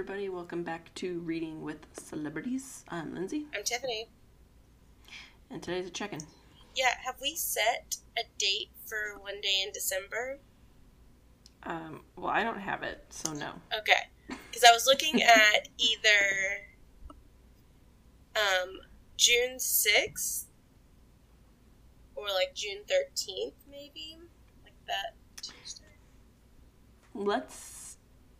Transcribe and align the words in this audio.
everybody. 0.00 0.30
Welcome 0.30 0.62
back 0.62 0.94
to 0.94 1.18
Reading 1.18 1.60
with 1.60 1.84
Celebrities. 1.92 2.84
I'm 2.88 3.12
Lindsey, 3.12 3.44
I'm 3.54 3.62
Tifani. 3.62 4.06
and 5.50 5.62
today's 5.62 5.88
a 5.88 5.90
check 5.90 6.14
in. 6.14 6.20
Yeah, 6.74 6.94
have 7.04 7.16
we 7.20 7.36
set 7.36 7.98
a 8.16 8.22
date 8.38 8.70
for 8.86 9.18
one 9.20 9.42
day 9.42 9.62
in 9.62 9.72
December? 9.74 10.38
Um, 11.64 12.00
well, 12.16 12.30
I 12.30 12.42
don't 12.42 12.60
have 12.60 12.82
it, 12.82 13.04
so 13.10 13.34
no. 13.34 13.50
Okay. 13.78 14.08
Because 14.26 14.64
I 14.64 14.72
was 14.72 14.86
looking 14.86 15.22
at 15.22 15.68
either 15.76 16.62
um, 18.36 18.78
June 19.18 19.58
6th 19.58 20.44
or 22.16 22.24
like 22.28 22.54
June 22.54 22.78
13th, 22.90 23.52
maybe? 23.70 24.16
Like 24.64 24.72
that 24.86 25.14
Tuesday. 25.42 25.84
Let's 27.12 27.79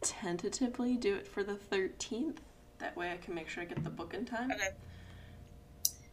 tentatively 0.01 0.97
do 0.97 1.15
it 1.15 1.27
for 1.27 1.43
the 1.43 1.55
13th. 1.55 2.37
That 2.79 2.97
way 2.97 3.13
I 3.13 3.17
can 3.17 3.35
make 3.35 3.49
sure 3.49 3.63
I 3.63 3.67
get 3.67 3.83
the 3.85 3.91
book 3.91 4.15
in 4.15 4.25
time. 4.25 4.51
Okay. 4.51 4.69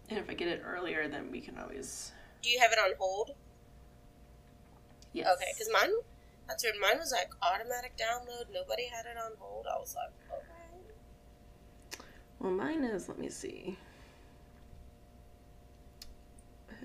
And 0.10 0.20
if 0.20 0.30
I 0.30 0.34
get 0.34 0.48
it 0.48 0.62
earlier, 0.66 1.08
then 1.08 1.32
we 1.32 1.42
can 1.42 1.58
always. 1.58 2.12
Do 2.42 2.50
you 2.50 2.60
have 2.60 2.72
it 2.72 2.80
on 2.80 2.92
hold? 2.98 3.32
Yes. 5.14 5.28
Okay, 5.36 5.52
because 5.54 5.70
mine, 5.74 5.92
that's 6.48 6.64
weird. 6.64 6.76
Mine 6.82 6.98
was 7.00 7.12
like 7.12 7.32
automatic 7.42 7.94
download. 7.98 8.54
Nobody 8.54 8.88
had 8.88 9.06
it 9.06 9.18
on 9.18 9.32
hold. 9.40 9.66
I 9.68 9.78
was 9.78 9.96
like, 9.96 10.14
okay. 10.32 12.04
Well, 12.40 12.52
mine 12.52 12.84
is, 12.84 13.10
let 13.10 13.18
me 13.18 13.30
see. 13.30 13.78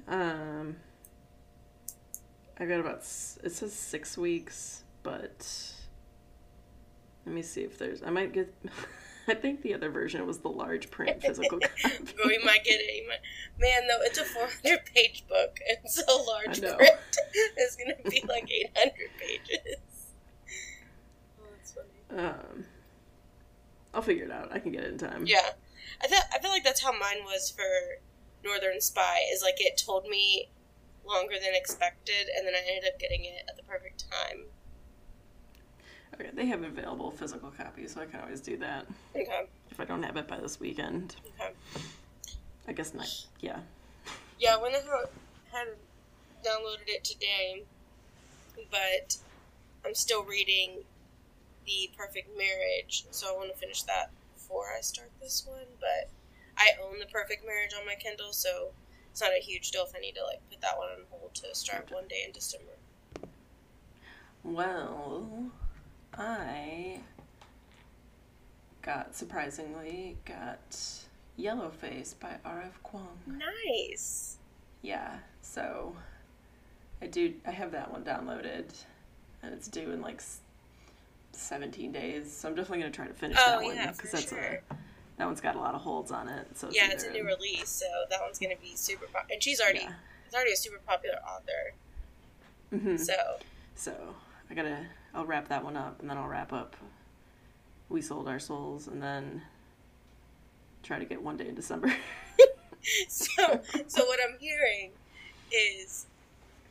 Um, 0.08 0.76
I 2.58 2.66
got 2.66 2.80
about, 2.80 2.98
it 2.98 3.52
says 3.52 3.72
six 3.72 4.16
weeks, 4.16 4.82
but 5.02 5.74
let 7.26 7.34
me 7.34 7.42
see 7.42 7.62
if 7.62 7.78
there's, 7.78 8.02
I 8.02 8.10
might 8.10 8.32
get, 8.32 8.52
I 9.28 9.34
think 9.34 9.62
the 9.62 9.74
other 9.74 9.90
version 9.90 10.26
was 10.26 10.38
the 10.38 10.48
large 10.48 10.90
print 10.90 11.22
physical 11.22 11.58
copy. 11.82 11.98
But 12.16 12.26
we 12.26 12.38
might 12.44 12.64
get 12.64 12.80
it. 12.80 13.04
Might- 13.08 13.20
Man, 13.60 13.82
though, 13.88 13.98
it's 14.02 14.18
a 14.18 14.24
400 14.24 14.80
page 14.94 15.24
book. 15.28 15.58
It's 15.66 15.94
so 16.04 16.24
large 16.24 16.60
print. 16.60 16.92
It's 17.56 17.76
going 17.76 17.92
to 18.02 18.10
be 18.10 18.24
like 18.28 18.50
800 18.50 18.92
pages. 19.20 19.76
Oh, 21.40 21.44
that's 21.56 21.72
funny. 21.72 22.20
Um, 22.28 22.64
I'll 23.94 24.02
figure 24.02 24.24
it 24.24 24.30
out. 24.32 24.52
I 24.52 24.58
can 24.58 24.72
get 24.72 24.82
it 24.84 24.90
in 24.92 24.98
time. 24.98 25.24
Yeah. 25.26 25.50
I, 26.02 26.06
th- 26.08 26.22
I 26.34 26.38
feel 26.40 26.50
like 26.50 26.64
that's 26.64 26.82
how 26.82 26.90
mine 26.92 27.22
was 27.24 27.50
for 27.54 27.62
Northern 28.44 28.80
Spy, 28.80 29.20
is 29.32 29.42
like 29.42 29.56
it 29.60 29.80
told 29.84 30.06
me 30.08 30.50
longer 31.06 31.34
than 31.40 31.54
expected, 31.54 32.26
and 32.36 32.46
then 32.46 32.54
I 32.54 32.62
ended 32.68 32.90
up 32.92 32.98
getting 32.98 33.24
it 33.24 33.44
at 33.48 33.56
the 33.56 33.62
perfect 33.62 34.04
time. 34.10 34.46
Okay, 36.14 36.30
they 36.34 36.46
have 36.46 36.62
available 36.62 37.10
physical 37.10 37.50
copies, 37.50 37.94
so 37.94 38.02
I 38.02 38.06
can 38.06 38.20
always 38.20 38.40
do 38.40 38.56
that 38.58 38.86
Okay. 39.16 39.46
if 39.70 39.80
I 39.80 39.84
don't 39.84 40.02
have 40.02 40.16
it 40.16 40.28
by 40.28 40.38
this 40.38 40.60
weekend. 40.60 41.16
Okay. 41.40 41.52
I 42.68 42.72
guess 42.72 42.94
not. 42.94 43.08
Yeah. 43.40 43.60
Yeah, 44.38 44.56
I 44.56 44.62
went 44.62 44.74
ahead 44.74 45.08
had 45.52 45.68
downloaded 46.44 46.88
it 46.88 47.04
today, 47.04 47.62
but 48.70 49.16
I'm 49.86 49.94
still 49.94 50.24
reading 50.24 50.84
The 51.66 51.90
Perfect 51.96 52.36
Marriage, 52.36 53.04
so 53.10 53.32
I 53.32 53.36
want 53.36 53.52
to 53.52 53.58
finish 53.58 53.82
that 53.82 54.10
before 54.34 54.66
I 54.76 54.80
start 54.80 55.10
this 55.20 55.44
one. 55.46 55.66
But 55.80 56.10
I 56.58 56.70
own 56.82 56.98
The 56.98 57.06
Perfect 57.06 57.46
Marriage 57.46 57.72
on 57.78 57.86
my 57.86 57.94
Kindle, 57.94 58.32
so 58.32 58.70
it's 59.10 59.20
not 59.20 59.30
a 59.30 59.40
huge 59.40 59.70
deal 59.70 59.84
if 59.88 59.94
I 59.96 60.00
need 60.00 60.14
to 60.16 60.24
like 60.24 60.40
put 60.50 60.60
that 60.60 60.76
one 60.78 60.88
on 60.88 61.04
hold 61.10 61.34
to 61.36 61.54
start 61.54 61.90
one 61.90 62.08
day 62.08 62.24
in 62.26 62.32
December. 62.32 62.72
Well, 64.42 65.50
I 66.18 66.98
got 68.82 69.14
surprisingly 69.16 70.16
got 70.24 70.70
Yellowface 71.38 72.18
by 72.18 72.36
R.F. 72.44 72.80
Kuang. 72.84 73.06
Nice. 73.26 74.36
Yeah, 74.82 75.18
so 75.40 75.94
I 77.00 77.06
do. 77.06 77.34
I 77.46 77.50
have 77.50 77.72
that 77.72 77.90
one 77.90 78.02
downloaded, 78.04 78.72
and 79.42 79.54
it's 79.54 79.68
due 79.68 79.92
in 79.92 80.02
like 80.02 80.20
seventeen 81.32 81.92
days. 81.92 82.30
So 82.32 82.48
I'm 82.48 82.54
definitely 82.54 82.80
gonna 82.80 82.90
try 82.90 83.06
to 83.06 83.14
finish 83.14 83.38
Oh, 83.40 83.50
that 83.50 83.62
one 83.62 83.76
yeah, 83.76 83.92
for 83.92 84.06
that's 84.08 84.28
sure. 84.28 84.60
a 84.70 84.74
that 85.18 85.26
one's 85.26 85.40
got 85.40 85.54
a 85.54 85.58
lot 85.60 85.74
of 85.74 85.80
holds 85.82 86.10
on 86.10 86.28
it. 86.28 86.46
So 86.56 86.68
Yeah, 86.72 86.88
it's 86.90 87.04
a 87.04 87.10
new 87.10 87.24
release, 87.24 87.68
so 87.68 87.86
that 88.10 88.20
one's 88.20 88.38
gonna 88.38 88.56
be 88.60 88.74
super. 88.74 89.06
pop- 89.06 89.28
and 89.30 89.42
she's 89.42 89.60
already 89.60 89.80
Yeah. 89.80 89.92
it's 90.26 90.34
already 90.34 90.52
a 90.52 90.56
super 90.56 90.78
popular 90.86 91.16
author. 91.18 91.74
Mhm. 92.72 92.98
So 92.98 93.14
So 93.76 94.14
I 94.50 94.54
gotta. 94.54 94.86
I'll 95.14 95.26
wrap 95.26 95.48
that 95.48 95.64
one 95.64 95.76
up, 95.76 96.00
and 96.00 96.08
then 96.08 96.16
I'll 96.16 96.28
wrap 96.28 96.52
up. 96.52 96.76
We 97.88 98.00
sold 98.00 98.28
our 98.28 98.38
souls, 98.38 98.88
and 98.88 99.02
then 99.02 99.42
try 100.82 100.98
to 100.98 101.04
get 101.04 101.22
one 101.22 101.36
day 101.36 101.48
in 101.48 101.54
December. 101.54 101.94
so 103.08 103.60
so 103.86 104.04
what 104.06 104.18
I'm 104.28 104.38
hearing 104.40 104.90
is 105.52 106.06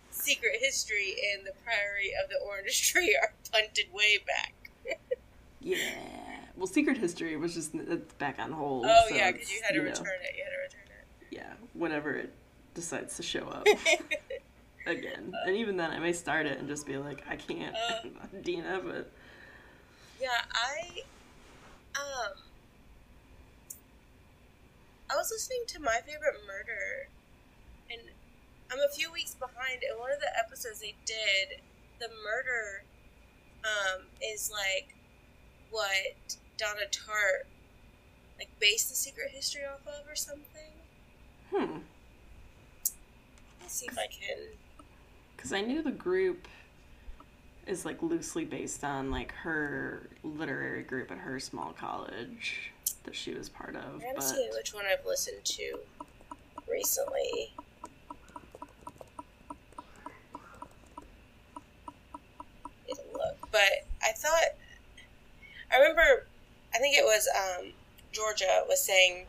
secret 0.10 0.54
history 0.60 1.16
and 1.34 1.46
the 1.46 1.52
Priory 1.64 2.12
of 2.22 2.30
the 2.30 2.38
Orange 2.46 2.82
Tree 2.92 3.18
are 3.22 3.34
punted 3.52 3.86
way 3.94 4.18
back. 4.26 4.98
yeah. 5.60 5.78
Well, 6.58 6.68
Secret 6.68 6.98
History 6.98 7.36
was 7.38 7.56
just 7.56 7.74
it's 7.74 8.14
back 8.16 8.38
on 8.38 8.52
hold. 8.52 8.86
Oh 8.88 9.06
so 9.10 9.16
yeah, 9.16 9.32
because 9.32 9.52
you 9.52 9.62
had 9.64 9.74
to 9.74 9.80
know, 9.80 9.86
return 9.86 10.20
it. 10.22 10.36
You 10.38 10.44
had 10.44 10.52
to 10.52 10.78
return 10.78 11.06
Yeah, 11.32 11.54
whenever 11.74 12.14
it 12.14 12.34
decides 12.76 13.16
to 13.18 13.24
show 13.24 13.48
up 13.48 13.64
it. 13.66 14.42
again, 14.86 15.34
and 15.46 15.56
even 15.56 15.78
then, 15.78 15.92
I 15.92 16.00
may 16.00 16.14
start 16.14 16.46
it 16.46 16.60
and 16.60 16.68
just 16.68 16.86
be 16.86 16.98
like, 16.98 17.24
I 17.30 17.36
can't, 17.36 17.76
Uh. 17.76 18.10
Dina, 18.42 18.82
but 18.84 19.12
yeah, 20.22 20.42
I 20.54 21.02
um 21.96 22.38
I 25.10 25.16
was 25.16 25.30
listening 25.32 25.64
to 25.68 25.80
My 25.80 26.00
Favorite 26.06 26.40
Murder 26.48 27.10
and 27.92 28.02
I'm 28.72 28.80
a 28.80 28.94
few 28.94 29.12
weeks 29.12 29.34
behind 29.36 29.84
and 29.90 30.00
one 30.00 30.12
of 30.12 30.20
the 30.20 30.30
episodes 30.38 30.80
they 30.80 30.96
did, 31.06 31.60
the 32.00 32.08
murder 32.24 32.84
um 33.64 34.04
is 34.24 34.52
like 34.52 34.96
what 35.72 36.38
Donna 36.58 36.88
Tartt 36.92 37.48
like 38.38 38.50
based 38.60 38.90
the 38.90 38.96
secret 38.96 39.32
history 39.32 39.62
off 39.66 39.86
of 39.88 40.08
or 40.10 40.16
something. 40.16 40.74
hmm. 41.52 41.78
Let's 43.60 43.74
see 43.74 43.88
if 43.88 43.98
I 43.98 44.08
can 44.08 44.38
Because 45.42 45.54
I 45.54 45.62
knew 45.62 45.82
the 45.82 45.90
group 45.90 46.48
is 47.66 47.84
like 47.84 48.04
loosely 48.04 48.46
based 48.46 48.84
on 48.84 49.10
like 49.10 49.32
her 49.32 50.08
literary 50.24 50.84
group 50.84 51.10
at 51.10 51.18
her 51.18 51.40
small 51.40 51.74
college 51.74 52.72
that 53.06 53.16
she 53.16 53.34
was 53.34 53.50
part 53.50 53.76
of, 53.76 54.04
I'm 54.08 54.14
but 54.14 54.22
see 54.22 54.48
which 54.54 54.72
one 54.72 54.86
I've 54.86 55.04
listened 55.04 55.44
to 55.44 55.80
recently. 56.70 57.56
Look, 62.88 63.50
but 63.52 63.88
I 64.04 64.12
thought 64.12 64.44
I 65.72 65.78
remember. 65.80 66.28
I 66.76 66.78
think 66.78 66.96
it 66.96 67.04
was 67.04 67.28
um, 67.36 67.72
Georgia 68.12 68.64
was 68.68 68.80
saying 68.80 69.26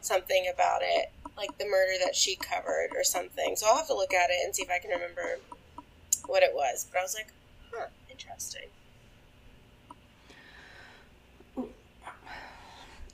something 0.00 0.50
about 0.52 0.80
it, 0.82 1.12
like 1.36 1.56
the 1.58 1.64
murder 1.66 1.92
that 2.04 2.14
she 2.14 2.36
covered 2.36 2.90
or 2.94 3.04
something. 3.04 3.56
So 3.56 3.66
I'll 3.66 3.76
have 3.76 3.86
to 3.88 3.94
look 3.94 4.12
at 4.14 4.30
it 4.30 4.36
and 4.44 4.54
see 4.54 4.62
if 4.62 4.70
I 4.70 4.78
can 4.78 4.90
remember 4.90 5.38
what 6.26 6.42
it 6.42 6.50
was. 6.54 6.86
But 6.92 6.98
I 7.00 7.02
was 7.02 7.14
like, 7.14 7.28
huh, 7.74 7.86
interesting. 8.10 8.68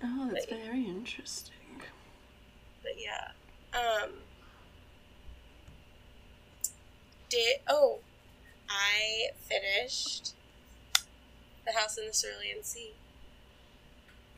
oh, 0.02 0.30
that's 0.32 0.46
But- 0.46 0.58
very 0.64 0.84
interesting. 0.84 1.54
But 2.82 2.92
yeah. 2.98 3.32
Um 3.74 4.10
did 7.28 7.58
oh 7.68 7.98
I 8.70 9.28
finished 9.40 10.34
The 11.66 11.72
House 11.72 11.98
in 11.98 12.06
the 12.06 12.12
Cerulean 12.12 12.62
Sea. 12.62 12.92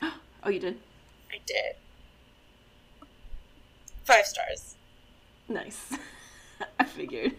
Oh. 0.01 0.13
Oh, 0.43 0.49
you 0.49 0.57
did? 0.59 0.79
I 1.31 1.37
did. 1.45 1.75
Five 4.03 4.25
stars. 4.25 4.75
Nice. 5.47 5.97
I 6.79 6.83
figured. 6.85 7.33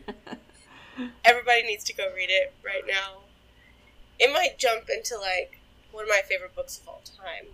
Everybody 1.24 1.62
needs 1.62 1.84
to 1.84 1.94
go 1.94 2.12
read 2.14 2.30
it 2.30 2.52
right 2.64 2.82
now. 2.86 3.20
It 4.18 4.32
might 4.32 4.58
jump 4.58 4.88
into 4.94 5.16
like 5.16 5.58
one 5.90 6.04
of 6.04 6.08
my 6.08 6.22
favorite 6.28 6.54
books 6.54 6.78
of 6.78 6.88
all 6.88 7.02
time. 7.04 7.46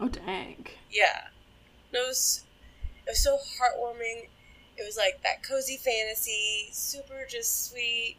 oh, 0.00 0.08
dang. 0.08 0.66
Yeah. 0.90 1.28
No, 1.92 2.04
it 2.04 2.08
was, 2.08 2.44
it 3.06 3.10
was 3.10 3.22
so 3.22 3.36
heartwarming. 3.36 4.28
It 4.76 4.84
was 4.86 4.96
like 4.96 5.22
that 5.22 5.42
cozy 5.42 5.76
fantasy, 5.76 6.68
super 6.72 7.26
just 7.28 7.70
sweet. 7.70 8.16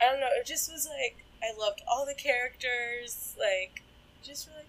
I 0.00 0.10
don't 0.10 0.20
know, 0.20 0.28
it 0.32 0.46
just 0.46 0.72
was 0.72 0.86
like, 0.86 1.24
I 1.42 1.58
loved 1.58 1.82
all 1.88 2.06
the 2.06 2.14
characters. 2.14 3.34
Like, 3.38 3.82
just 4.22 4.48
really, 4.48 4.64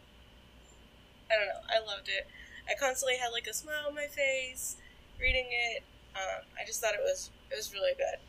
I 1.29 1.35
don't 1.37 1.47
know, 1.47 1.61
I 1.69 1.79
loved 1.85 2.09
it. 2.09 2.27
I 2.69 2.73
constantly 2.79 3.17
had 3.17 3.29
like 3.29 3.47
a 3.47 3.53
smile 3.53 3.85
on 3.87 3.95
my 3.95 4.07
face 4.07 4.77
reading 5.19 5.47
it. 5.49 5.83
Um, 6.15 6.43
I 6.61 6.65
just 6.65 6.81
thought 6.81 6.93
it 6.93 6.99
was, 7.03 7.29
it 7.51 7.55
was 7.55 7.73
really 7.73 7.93
good. 7.97 8.19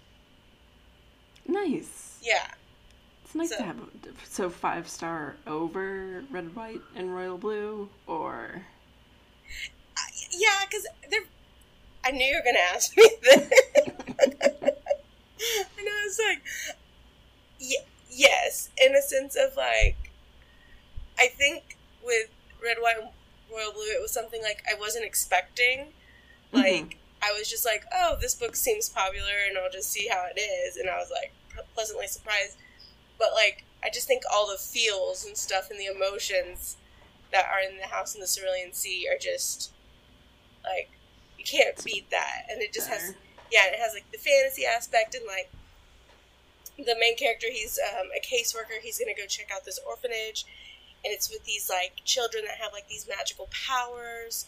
Nice. 1.53 2.19
Yeah. 2.23 2.49
It's 3.25 3.35
nice 3.35 3.51
So- 3.51 3.57
to 3.59 3.63
have 3.65 3.79
a, 3.81 3.87
so 4.29 4.51
five 4.51 4.89
star 4.89 5.37
over 5.47 6.23
red, 6.31 6.55
white, 6.55 6.81
and 6.95 7.15
royal 7.15 7.39
blue, 7.39 7.89
or 8.07 8.63
Yeah, 10.33 10.65
because 10.69 10.87
they're. 11.11 11.21
I 12.05 12.11
knew 12.11 12.25
you 12.25 12.35
were 12.35 12.43
gonna 12.45 12.59
ask 12.59 12.97
me 12.97 13.09
that. 13.23 13.51
and 15.79 15.89
I 15.89 16.05
was 16.05 16.21
like, 16.29 16.43
y- 17.61 17.85
yes, 18.11 18.71
in 18.77 18.95
a 18.97 19.03
sense 19.03 19.37
of 19.37 19.57
like, 19.57 19.97
I 21.19 21.29
think 21.29 21.77
with 22.05 22.29
red, 22.63 22.79
white, 22.81 22.97
royal 23.53 23.73
blue, 23.73 23.85
it 23.85 24.01
was 24.01 24.13
something 24.13 24.43
like 24.43 24.63
I 24.71 24.79
wasn't 24.79 25.05
expecting. 25.05 25.89
Like, 26.53 26.99
I 27.23 27.33
was 27.33 27.49
just 27.49 27.65
like, 27.65 27.85
oh, 27.95 28.17
this 28.21 28.35
book 28.35 28.57
seems 28.57 28.89
popular, 28.89 29.33
and 29.49 29.57
I'll 29.57 29.71
just 29.71 29.91
see 29.91 30.09
how 30.09 30.27
it 30.35 30.39
is, 30.39 30.77
and 30.77 30.91
I 30.91 30.99
was 30.99 31.11
like 31.11 31.33
pleasantly 31.75 32.07
surprised. 32.07 32.57
But 33.19 33.33
like, 33.35 33.65
I 33.83 33.91
just 33.91 34.07
think 34.07 34.23
all 34.31 34.47
the 34.51 34.59
feels 34.59 35.25
and 35.25 35.37
stuff 35.37 35.71
and 35.71 35.79
the 35.79 35.87
emotions 35.87 36.77
that 37.33 37.47
are 37.47 37.61
in 37.61 37.79
the 37.79 37.87
House 37.87 38.15
in 38.15 38.21
the 38.21 38.27
Cerulean 38.27 38.73
Sea 38.73 39.09
are 39.11 39.19
just 39.19 39.73
like 40.65 40.91
you 41.39 41.45
can't 41.45 41.83
beat 41.85 42.11
that, 42.11 42.47
and 42.51 42.61
it 42.61 42.73
just 42.73 42.89
has 42.89 43.15
yeah, 43.51 43.67
it 43.67 43.79
has 43.79 43.95
like 43.95 44.11
the 44.13 44.19
fantasy 44.19 44.65
aspect 44.65 45.15
and 45.15 45.25
like 45.27 45.51
the 46.77 46.97
main 46.99 47.17
character. 47.17 47.47
He's 47.51 47.79
um, 47.79 48.09
a 48.17 48.21
caseworker. 48.21 48.81
He's 48.83 48.99
gonna 48.99 49.17
go 49.17 49.27
check 49.27 49.51
out 49.55 49.65
this 49.65 49.81
orphanage, 49.87 50.45
and 51.05 51.13
it's 51.13 51.31
with 51.31 51.45
these 51.45 51.69
like 51.69 51.97
children 52.05 52.45
that 52.47 52.59
have 52.59 52.73
like 52.73 52.89
these 52.89 53.09
magical 53.09 53.49
powers, 53.51 54.47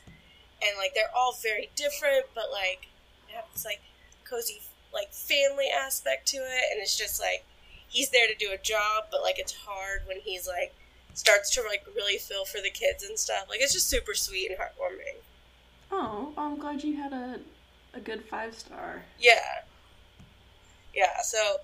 and 0.62 0.76
like 0.78 0.94
they're 0.94 1.14
all 1.14 1.36
very 1.42 1.70
different, 1.76 2.26
but 2.34 2.50
like 2.52 2.88
they 3.26 3.34
have 3.34 3.44
this 3.52 3.64
like 3.64 3.80
cozy 4.28 4.60
like 4.92 5.12
family 5.12 5.66
aspect 5.68 6.26
to 6.28 6.38
it, 6.38 6.64
and 6.72 6.80
it's 6.80 6.96
just 6.96 7.20
like 7.20 7.44
he's 7.88 8.10
there 8.10 8.26
to 8.26 8.34
do 8.34 8.50
a 8.52 8.58
job, 8.58 9.04
but 9.10 9.22
like 9.22 9.38
it's 9.38 9.52
hard 9.52 10.02
when 10.06 10.18
he's 10.20 10.46
like 10.46 10.74
starts 11.14 11.50
to 11.54 11.62
like 11.62 11.84
really 11.94 12.18
feel 12.18 12.44
for 12.44 12.60
the 12.60 12.70
kids 12.70 13.04
and 13.04 13.18
stuff. 13.18 13.46
Like 13.48 13.60
it's 13.60 13.72
just 13.72 13.88
super 13.88 14.14
sweet 14.14 14.50
and 14.50 14.58
heartwarming. 14.58 15.16
Oh, 15.92 16.32
I'm 16.36 16.58
glad 16.58 16.82
you 16.82 16.96
had 16.96 17.12
a 17.12 17.40
a 17.94 18.00
good 18.00 18.24
five 18.24 18.54
star. 18.54 19.02
Yeah. 19.18 19.62
Yeah, 20.94 21.20
so 21.22 21.56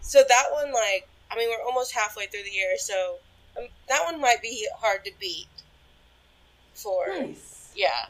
so 0.00 0.22
that 0.28 0.44
one 0.52 0.72
like 0.72 1.08
I 1.30 1.36
mean 1.36 1.48
we're 1.48 1.64
almost 1.64 1.92
halfway 1.92 2.26
through 2.26 2.44
the 2.44 2.50
year, 2.50 2.76
so 2.78 3.16
um, 3.56 3.66
that 3.88 4.04
one 4.04 4.20
might 4.20 4.42
be 4.42 4.66
hard 4.78 5.04
to 5.04 5.12
beat. 5.20 5.48
For 6.74 7.06
Nice. 7.08 7.70
yeah, 7.76 8.06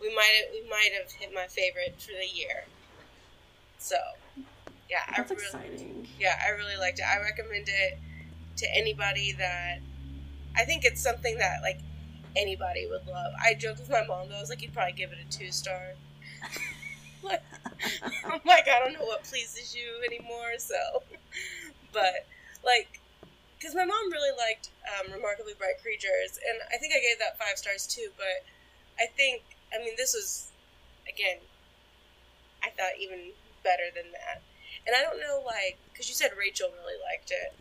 we 0.00 0.14
might 0.14 0.44
we 0.52 0.68
might 0.68 0.90
have 1.00 1.12
hit 1.12 1.32
my 1.34 1.46
favorite 1.46 1.94
for 2.00 2.12
the 2.12 2.26
year. 2.26 2.64
So 3.78 3.96
yeah, 4.90 5.00
That's 5.16 5.30
I 5.30 5.34
really 5.34 5.46
exciting. 5.46 6.08
yeah 6.18 6.40
I 6.44 6.50
really 6.50 6.76
liked 6.76 6.98
it. 6.98 7.04
I 7.04 7.20
recommend 7.20 7.68
it 7.68 7.98
to 8.56 8.66
anybody 8.74 9.32
that 9.32 9.78
I 10.56 10.64
think 10.64 10.84
it's 10.84 11.02
something 11.02 11.36
that 11.38 11.62
like 11.62 11.80
anybody 12.36 12.86
would 12.88 13.06
love. 13.06 13.32
I 13.42 13.54
joked 13.54 13.80
with 13.80 13.90
my 13.90 14.04
mom 14.06 14.28
though. 14.30 14.36
I 14.36 14.40
was 14.40 14.50
like, 14.50 14.62
you'd 14.62 14.72
probably 14.74 14.92
give 14.94 15.12
it 15.12 15.18
a 15.26 15.30
two 15.30 15.52
star. 15.52 15.94
like, 17.22 17.42
I'm 18.24 18.40
like, 18.46 18.68
I 18.68 18.78
don't 18.80 18.94
know 18.94 19.04
what 19.06 19.24
pleases 19.24 19.76
you 19.76 20.02
anymore. 20.06 20.58
So, 20.58 21.02
but 21.92 22.26
like, 22.64 23.00
because 23.58 23.74
my 23.74 23.84
mom 23.84 24.10
really 24.12 24.36
liked 24.36 24.70
um, 24.86 25.12
Remarkably 25.12 25.54
Bright 25.58 25.82
Creatures, 25.82 26.38
and 26.38 26.60
I 26.72 26.78
think 26.78 26.94
I 26.94 27.00
gave 27.00 27.18
that 27.18 27.38
five 27.38 27.58
stars 27.58 27.86
too. 27.86 28.10
But 28.16 28.46
I 28.98 29.06
think, 29.06 29.42
I 29.74 29.78
mean, 29.82 29.94
this 29.96 30.14
was 30.14 30.48
again, 31.08 31.38
I 32.62 32.70
thought 32.70 32.98
even 33.00 33.32
better 33.64 33.90
than 33.94 34.12
that. 34.12 34.42
And 34.86 34.94
I 34.96 35.02
don't 35.02 35.20
know, 35.20 35.42
like, 35.44 35.78
because 35.92 36.08
you 36.08 36.14
said 36.14 36.30
Rachel 36.38 36.68
really 36.72 36.98
liked 37.04 37.30
it. 37.30 37.52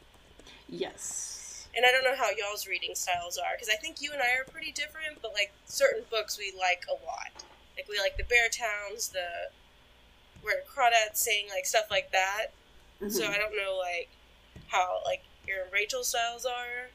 Yes. 0.69 1.67
And 1.75 1.85
I 1.85 1.91
don't 1.91 2.03
know 2.03 2.15
how 2.15 2.29
y'all's 2.31 2.67
reading 2.67 2.95
styles 2.95 3.38
are 3.38 3.53
because 3.55 3.69
I 3.69 3.77
think 3.77 4.01
you 4.01 4.11
and 4.13 4.21
I 4.21 4.39
are 4.39 4.45
pretty 4.51 4.71
different, 4.71 5.21
but 5.21 5.33
like 5.33 5.51
certain 5.65 6.03
books 6.09 6.38
we 6.38 6.53
like 6.57 6.85
a 6.89 6.94
lot. 7.05 7.44
Like 7.75 7.88
we 7.89 7.99
like 7.99 8.17
the 8.17 8.23
Bear 8.23 8.49
Towns, 8.49 9.09
the 9.09 9.51
where 10.41 10.63
Crawdads 10.67 11.17
sing, 11.17 11.47
like 11.53 11.65
stuff 11.65 11.85
like 11.91 12.11
that. 12.11 12.47
So 13.09 13.21
Mhm. 13.23 13.29
I 13.29 13.38
don't 13.38 13.55
know 13.55 13.77
like 13.77 14.09
how 14.67 15.01
like 15.05 15.23
your 15.47 15.65
Rachel 15.71 16.03
styles 16.03 16.45
are. 16.45 16.89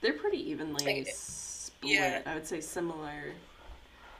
They're 0.00 0.12
pretty 0.12 0.50
evenly 0.50 0.84
Like, 0.84 1.08
split. 1.14 1.92
yeah. 1.92 2.22
I 2.26 2.34
would 2.34 2.46
say 2.46 2.60
similar. 2.60 3.32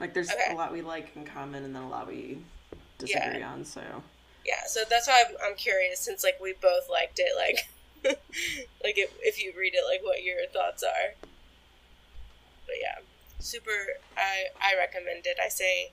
Like 0.01 0.15
there's 0.15 0.31
Okay. 0.31 0.53
a 0.53 0.55
lot 0.55 0.73
we 0.73 0.83
like 0.83 1.15
in 1.17 1.25
common, 1.25 1.65
and 1.65 1.75
then 1.75 1.83
a 1.83 1.89
lot 1.89 2.07
we 2.07 2.39
disagree 2.99 3.43
on. 3.43 3.65
So 3.65 3.83
Yeah, 4.45 4.65
so 4.67 4.83
that's 4.89 5.07
why 5.09 5.25
I'm, 5.29 5.37
I'm 5.45 5.57
curious 5.57 6.01
since 6.01 6.23
like 6.25 6.39
we 6.41 6.53
both 6.61 6.89
liked 6.91 7.19
it, 7.21 7.33
like 7.37 7.69
like 8.85 8.97
if, 8.99 9.13
if 9.21 9.43
you 9.43 9.53
read 9.59 9.75
it, 9.75 9.85
like 9.89 10.03
what 10.05 10.23
your 10.23 10.47
thoughts 10.53 10.83
are. 10.83 11.15
But 12.67 12.77
yeah, 12.81 12.99
super. 13.41 13.71
I 14.17 14.47
I 14.61 14.77
recommend 14.77 15.27
it. 15.27 15.39
I 15.45 15.49
say 15.49 15.93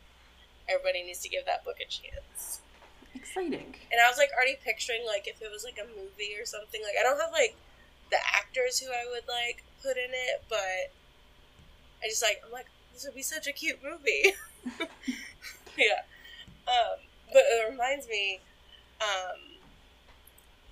everybody 0.70 1.04
needs 1.04 1.20
to 1.22 1.30
give 1.30 1.46
that 1.46 1.64
book 1.64 1.78
a 1.82 1.86
chance. 1.86 2.62
Exciting. 3.16 3.76
And 3.92 4.02
I 4.04 4.10
was 4.10 4.18
like 4.18 4.30
already 4.36 4.58
picturing 4.64 5.06
like 5.06 5.28
if 5.28 5.42
it 5.42 5.50
was 5.52 5.64
like 5.64 5.80
a 5.82 5.88
movie 5.88 6.36
or 6.40 6.46
something. 6.46 6.82
Like 6.84 6.96
I 7.00 7.04
don't 7.04 7.20
have 7.20 7.32
like 7.32 7.56
the 8.12 8.18
actors 8.36 8.80
who 8.80 8.92
I 8.92 9.06
would 9.10 9.28
like 9.28 9.64
put 9.82 9.98
in 9.98 10.12
it, 10.12 10.44
but 10.50 10.92
I 12.04 12.10
just 12.10 12.22
like 12.22 12.42
I'm 12.46 12.52
like 12.52 12.68
this 12.94 13.04
would 13.06 13.16
be 13.16 13.24
such 13.24 13.48
a 13.48 13.52
cute 13.52 13.80
movie. 13.84 14.36
yeah. 15.78 16.08
Um, 16.68 16.98
but 17.32 17.44
it 17.44 17.70
reminds 17.70 18.08
me, 18.08 18.40
um, 19.02 19.60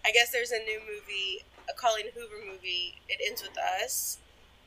I 0.06 0.12
guess 0.12 0.32
there's 0.32 0.52
a 0.52 0.60
new 0.60 0.80
movie, 0.80 1.44
a 1.70 1.74
Colleen 1.74 2.08
Hoover 2.16 2.40
movie. 2.46 2.96
It 3.10 3.20
ends 3.26 3.42
with 3.42 3.58
us. 3.58 4.18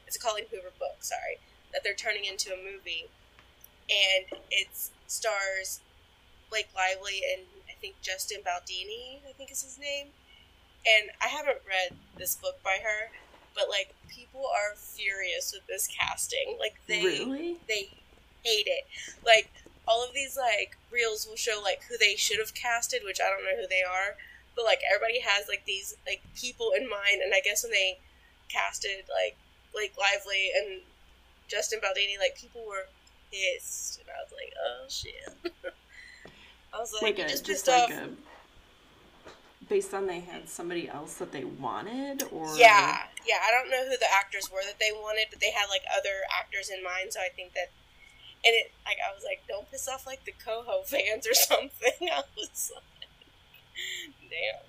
It's 0.06 0.16
a 0.16 0.20
Colleen 0.20 0.44
Hoover 0.50 0.72
book. 0.78 1.00
Sorry, 1.00 1.38
that 1.72 1.82
they're 1.82 1.94
turning 1.94 2.24
into 2.24 2.50
a 2.52 2.56
movie, 2.56 3.08
and 3.88 4.40
it 4.50 4.68
stars 5.06 5.80
Blake 6.50 6.68
Lively 6.74 7.22
and 7.32 7.46
think 7.86 8.02
Justin 8.02 8.40
Baldini, 8.42 9.20
I 9.28 9.32
think 9.32 9.52
is 9.52 9.62
his 9.62 9.78
name. 9.78 10.08
And 10.86 11.10
I 11.22 11.28
haven't 11.28 11.58
read 11.66 11.96
this 12.16 12.36
book 12.36 12.62
by 12.62 12.78
her, 12.82 13.10
but 13.54 13.68
like 13.68 13.94
people 14.08 14.42
are 14.42 14.76
furious 14.76 15.52
with 15.52 15.66
this 15.66 15.88
casting. 15.88 16.56
Like 16.58 16.74
they 16.86 17.02
really? 17.02 17.56
they 17.68 17.90
hate 18.42 18.66
it. 18.66 18.86
Like 19.24 19.50
all 19.86 20.04
of 20.04 20.14
these 20.14 20.36
like 20.36 20.76
reels 20.90 21.26
will 21.28 21.36
show 21.36 21.60
like 21.62 21.82
who 21.88 21.96
they 21.98 22.16
should 22.16 22.38
have 22.38 22.54
casted, 22.54 23.02
which 23.04 23.20
I 23.20 23.30
don't 23.30 23.44
know 23.44 23.60
who 23.60 23.68
they 23.68 23.82
are, 23.82 24.16
but 24.54 24.64
like 24.64 24.80
everybody 24.92 25.20
has 25.20 25.48
like 25.48 25.64
these 25.64 25.96
like 26.06 26.22
people 26.34 26.72
in 26.76 26.88
mind 26.88 27.22
and 27.22 27.32
I 27.34 27.40
guess 27.40 27.62
when 27.62 27.72
they 27.72 27.98
casted 28.48 29.06
like 29.10 29.36
Blake 29.72 29.94
Lively 29.98 30.50
and 30.56 30.82
Justin 31.48 31.80
Baldini, 31.80 32.18
like 32.18 32.36
people 32.36 32.62
were 32.66 32.86
pissed 33.30 34.00
and 34.00 34.08
I 34.10 34.22
was 34.22 34.32
like, 34.32 34.52
Oh 34.58 34.86
shit. 34.88 35.54
I 36.76 36.80
was 36.80 36.92
like, 36.92 37.02
Like 37.02 37.18
a 37.18 37.28
just 37.28 37.46
just 37.46 37.66
like 37.68 37.84
off 37.84 37.90
a 37.90 38.08
based 39.68 39.92
on 39.94 40.06
they 40.06 40.20
had 40.20 40.48
somebody 40.48 40.88
else 40.88 41.14
that 41.14 41.32
they 41.32 41.44
wanted, 41.44 42.22
or 42.30 42.56
Yeah, 42.56 42.98
yeah. 43.26 43.40
I 43.46 43.50
don't 43.50 43.70
know 43.70 43.84
who 43.84 43.96
the 43.96 44.12
actors 44.12 44.50
were 44.52 44.62
that 44.64 44.78
they 44.78 44.92
wanted, 44.92 45.26
but 45.30 45.40
they 45.40 45.50
had 45.50 45.66
like 45.68 45.82
other 45.96 46.22
actors 46.38 46.70
in 46.70 46.84
mind. 46.84 47.12
So 47.12 47.20
I 47.20 47.28
think 47.34 47.54
that, 47.54 47.72
and 48.44 48.54
it 48.54 48.72
like 48.84 48.98
I 49.02 49.12
was 49.14 49.24
like, 49.24 49.42
don't 49.48 49.68
piss 49.70 49.88
off 49.88 50.06
like 50.06 50.24
the 50.24 50.32
Coho 50.32 50.82
fans 50.86 51.26
or 51.26 51.34
something. 51.34 51.92
I 52.02 52.22
was 52.36 52.72
like, 52.74 53.08
damn. 54.30 54.62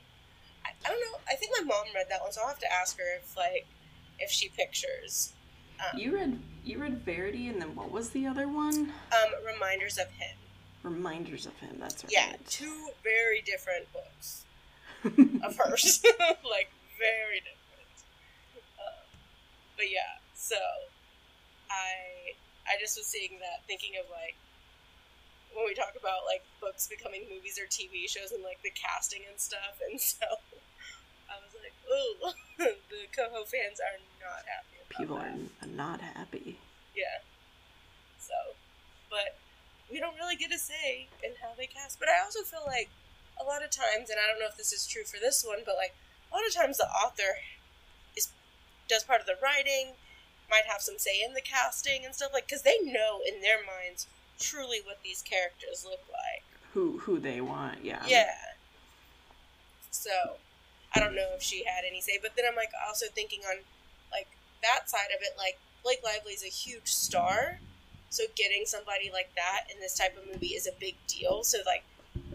I, 0.66 0.70
I 0.86 0.90
don't 0.90 1.00
know. 1.02 1.20
I 1.30 1.36
think 1.36 1.52
my 1.60 1.66
mom 1.66 1.88
read 1.94 2.08
that 2.10 2.22
one, 2.22 2.32
so 2.32 2.42
I'll 2.42 2.48
have 2.48 2.60
to 2.60 2.72
ask 2.74 2.98
her 2.98 3.18
if 3.18 3.36
like 3.38 3.68
if 4.20 4.32
she 4.32 4.50
pictures. 4.50 5.34
Um, 5.80 6.00
You 6.00 6.16
read 6.16 6.40
you 6.66 6.80
read 6.80 6.98
Verity, 7.06 7.48
and 7.50 7.62
then 7.62 7.76
what 7.76 7.92
was 7.92 8.10
the 8.10 8.26
other 8.26 8.48
one? 8.48 8.94
um, 9.12 9.32
reminders 9.46 9.98
of 10.00 10.10
him. 10.12 10.36
Reminders 10.90 11.46
of 11.46 11.54
him. 11.60 11.78
That's 11.80 12.04
right. 12.04 12.12
Yeah, 12.14 12.34
two 12.48 12.90
very 13.04 13.42
different 13.42 13.92
books 13.92 14.46
of 15.04 15.58
hers, 15.58 16.02
like 16.48 16.72
very 16.98 17.44
different. 17.44 17.96
Um, 18.80 19.04
but 19.76 19.92
yeah, 19.92 20.24
so 20.34 20.56
I 21.70 22.36
I 22.68 22.80
just 22.80 22.98
was 22.98 23.06
seeing 23.08 23.40
that, 23.40 23.68
thinking 23.68 24.00
of 24.00 24.10
like 24.10 24.36
when 25.56 25.66
we 25.66 25.74
talk 25.74 25.94
about 26.00 26.24
like 26.26 26.44
books 26.62 26.88
becoming 26.88 27.24
movies 27.30 27.60
or 27.60 27.66
TV 27.68 28.08
shows 28.08 28.32
and 28.32 28.44
like 28.44 28.62
the 28.64 28.72
casting 28.72 29.22
and 29.30 29.40
stuff, 29.40 29.80
and 29.90 30.00
so 30.00 30.26
I 31.30 31.36
was 31.44 31.52
like, 31.60 31.74
oh, 31.92 32.34
the 32.58 33.08
Coho 33.16 33.44
fans 33.44 33.80
are 33.84 34.00
not 34.24 34.44
happy 34.48 34.78
about 34.88 34.98
People 34.98 35.18
that. 35.18 35.68
are 35.68 35.76
not 35.76 36.00
happy. 36.02 36.58
Yeah. 36.96 37.20
So, 38.20 38.34
but 39.10 39.38
we 39.92 40.00
don't 40.00 40.16
really 40.16 40.36
get 40.36 40.52
a 40.52 40.58
say 40.58 41.08
in 41.24 41.32
how 41.42 41.52
they 41.58 41.68
cast. 41.68 42.00
But 42.00 42.10
I 42.10 42.24
also 42.24 42.42
feel 42.44 42.64
like 42.66 42.90
a 43.40 43.44
lot 43.44 43.64
of 43.64 43.70
times, 43.70 44.10
and 44.10 44.20
I 44.20 44.28
don't 44.28 44.40
know 44.40 44.50
if 44.50 44.58
this 44.58 44.74
is 44.74 44.88
true 44.88 45.04
for 45.04 45.18
this 45.20 45.44
one, 45.46 45.60
but 45.66 45.76
like 45.76 45.96
a 46.32 46.36
lot 46.36 46.46
of 46.46 46.54
times 46.54 46.78
the 46.78 46.90
author 46.90 47.40
is 48.16 48.30
does 48.88 49.04
part 49.04 49.22
of 49.22 49.28
the 49.28 49.38
writing, 49.42 49.94
might 50.50 50.66
have 50.68 50.82
some 50.82 50.98
say 50.98 51.22
in 51.24 51.34
the 51.34 51.42
casting 51.42 52.06
and 52.06 52.16
stuff, 52.16 52.32
like 52.34 52.48
because 52.48 52.64
they 52.64 52.80
know 52.84 53.20
in 53.28 53.42
their 53.42 53.60
minds 53.66 54.08
truly 54.40 54.80
what 54.84 55.00
these 55.04 55.22
characters 55.22 55.86
look 55.86 56.02
like. 56.12 56.44
Who 56.74 57.00
who 57.00 57.20
they 57.20 57.42
want? 57.42 57.84
Yeah. 57.84 58.04
Yeah. 58.08 58.36
So, 59.92 60.38
I 60.94 61.00
don't 61.00 61.16
know 61.16 61.30
if 61.36 61.42
she 61.42 61.64
had 61.66 61.84
any 61.90 62.02
say. 62.02 62.20
But 62.22 62.36
then 62.36 62.46
I'm 62.48 62.56
like 62.56 62.72
also 62.88 63.08
thinking 63.14 63.40
on 63.50 63.58
like 64.12 64.28
that 64.62 64.90
side 64.90 65.10
of 65.16 65.22
it, 65.22 65.34
like 65.38 65.58
Blake 65.84 66.02
Lively's 66.04 66.44
a 66.44 66.50
huge 66.50 66.88
star, 66.90 67.60
so 68.10 68.24
getting 68.36 68.64
somebody 68.66 69.10
like 69.12 69.30
that 69.36 69.66
in 69.74 69.80
this 69.80 69.98
type 69.98 70.16
of 70.18 70.26
movie 70.32 70.48
is 70.56 70.68
a 70.68 70.72
big 70.80 70.96
deal. 71.08 71.44
So 71.44 71.60
like 71.66 71.84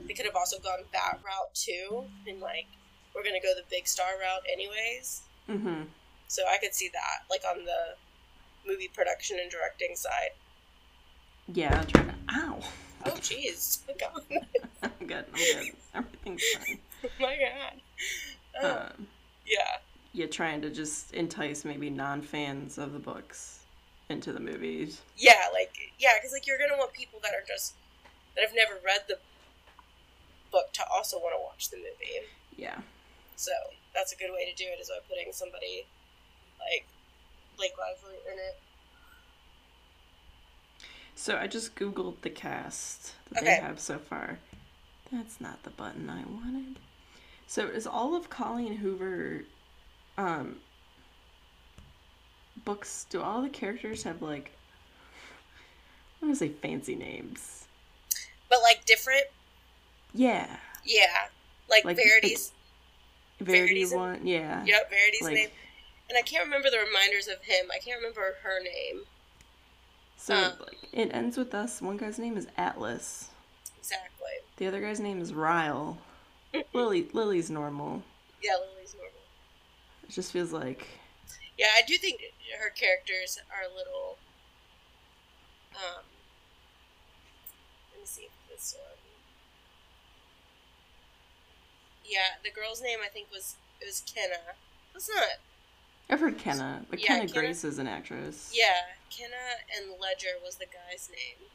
they 0.07 0.15
could 0.15 0.27
have 0.27 0.37
also 0.37 0.59
gone 0.59 0.81
that 0.93 1.19
route 1.25 1.55
too, 1.55 2.05
and 2.27 2.41
like 2.41 2.67
we're 3.15 3.23
gonna 3.25 3.41
go 3.43 3.53
the 3.57 3.65
big 3.71 3.87
star 3.87 4.07
route 4.21 4.43
anyways. 4.53 5.23
Mm-hmm. 5.49 5.83
So 6.29 6.43
I 6.51 6.59
could 6.59 6.75
see 6.75 6.89
that 6.93 7.25
like 7.31 7.43
on 7.49 7.65
the 7.65 7.97
movie 8.67 8.89
production 8.95 9.39
and 9.41 9.51
directing 9.51 9.97
side. 9.97 10.31
Yeah, 11.53 11.79
I'm 11.79 11.87
trying 11.87 12.07
to. 12.09 12.15
Ow. 12.31 12.59
Oh 13.05 13.11
jeez, 13.13 13.81
I'm 13.89 14.23
good. 14.29 14.47
I'm 14.83 15.07
good. 15.07 15.25
Everything's 15.95 16.43
fine. 16.57 16.79
oh 17.05 17.09
my 17.21 17.37
god. 17.37 17.81
Oh, 18.63 18.71
Um, 18.99 19.07
yeah. 19.47 19.79
you're 20.13 20.29
trying 20.29 20.61
to 20.63 20.71
just 20.71 21.13
entice 21.15 21.65
maybe 21.65 21.91
non-fans 21.91 22.79
of 22.79 22.93
the 22.93 22.99
books 22.99 23.61
into 24.13 24.33
the 24.33 24.41
movies. 24.41 25.01
Yeah, 25.17 25.49
like 25.53 25.75
yeah, 25.99 26.13
because 26.19 26.33
like 26.33 26.47
you're 26.47 26.59
gonna 26.59 26.79
want 26.79 26.93
people 26.93 27.19
that 27.23 27.33
are 27.33 27.45
just 27.47 27.75
that 28.35 28.43
have 28.43 28.55
never 28.55 28.75
read 28.85 29.03
the 29.09 29.19
book 30.51 30.73
to 30.75 30.83
also 30.93 31.19
want 31.19 31.35
to 31.35 31.43
watch 31.43 31.71
the 31.71 31.79
movie. 31.79 32.27
Yeah. 32.57 32.79
So 33.37 33.53
that's 33.95 34.13
a 34.13 34.17
good 34.17 34.31
way 34.33 34.49
to 34.49 34.55
do 34.55 34.69
it 34.69 34.81
is 34.81 34.89
by 34.89 34.99
putting 35.09 35.33
somebody 35.33 35.87
like 36.61 36.87
Blake 37.57 37.73
Lively 37.79 38.19
in 38.31 38.39
it. 38.39 38.59
So 41.15 41.37
I 41.37 41.47
just 41.47 41.75
googled 41.75 42.21
the 42.23 42.31
cast 42.31 43.15
that 43.31 43.45
they 43.45 43.57
have 43.57 43.81
so 43.81 43.99
far. 43.99 44.39
That's 45.11 45.41
not 45.41 45.63
the 45.63 45.71
button 45.71 46.09
I 46.09 46.25
wanted. 46.25 46.79
So 47.47 47.67
is 47.67 47.87
all 47.87 48.17
of 48.17 48.31
Colleen 48.31 48.77
Hoover 48.77 49.43
um 50.19 50.57
books 52.65 53.07
do 53.11 53.21
all 53.21 53.43
the 53.43 53.49
characters 53.49 54.03
have 54.05 54.23
like 54.23 54.53
I 56.21 56.27
want 56.27 56.35
to 56.35 56.39
say 56.39 56.51
fancy 56.51 56.95
names. 56.95 57.67
But 58.49 58.61
like 58.63 58.85
different, 58.85 59.25
Yeah. 60.15 60.57
yeah. 60.85 61.29
Like, 61.69 61.85
Like, 61.85 61.97
Verity's 61.97 62.53
Verity 63.41 63.63
Verity's 63.65 63.93
in- 63.93 63.99
one, 63.99 64.27
yeah. 64.27 64.63
Yep, 64.65 64.91
Verity's 64.91 65.23
Like- 65.23 65.35
name. 65.35 65.51
And 66.09 66.19
I 66.19 66.23
can't 66.23 66.45
remember 66.45 66.69
the 66.71 66.79
reminders 66.79 67.27
of 67.29 67.43
him. 67.43 67.71
I 67.75 67.79
can't 67.79 67.97
remember 67.97 68.37
her 68.43 68.63
name. 68.63 69.07
So 70.19 70.35
Uh. 70.35 70.57
like 70.61 70.79
it 70.93 71.11
ends 71.15 71.37
with 71.39 71.55
us. 71.55 71.81
One 71.81 71.97
guy's 71.97 72.19
name 72.19 72.37
is 72.37 72.47
Atlas. 72.57 73.31
Exactly. 73.79 74.29
The 74.59 74.67
other 74.69 74.81
guy's 74.81 75.01
name 75.01 75.21
is 75.21 75.33
Ryle. 75.33 75.99
Lily 76.75 77.09
Lily's 77.13 77.51
normal. 77.51 78.03
Yeah, 78.43 78.57
Lily's 78.59 78.95
normal. 78.95 79.13
It 80.05 80.11
just 80.11 80.31
feels 80.31 80.53
like 80.53 80.87
Yeah, 81.63 81.69
I 81.79 81.83
do 81.87 81.97
think 81.97 82.19
her 82.59 82.71
characters 82.71 83.39
are 83.47 83.63
a 83.63 83.73
little. 83.73 84.19
Um, 85.77 86.03
let 87.93 88.01
me 88.01 88.05
see 88.05 88.27
this 88.51 88.75
one. 88.77 88.99
Yeah, 92.05 92.43
the 92.43 92.51
girl's 92.51 92.83
name 92.83 92.99
I 93.05 93.07
think 93.07 93.29
was 93.31 93.55
it 93.81 93.87
was 93.87 94.03
Kenna. 94.13 94.59
It's 94.97 95.09
not. 95.09 95.39
I've 96.11 96.19
heard 96.19 96.37
Kenna, 96.37 96.85
but 96.91 96.99
Yeah, 96.99 97.07
Kenna, 97.07 97.29
Kenna- 97.29 97.33
Grace 97.47 97.63
is 97.63 97.79
an 97.79 97.87
actress. 97.87 98.51
Yeah, 98.53 98.99
Kenna 99.09 99.63
and 99.71 99.93
Ledger 100.01 100.43
was 100.45 100.57
the 100.57 100.67
guy's 100.67 101.09
name. 101.11 101.47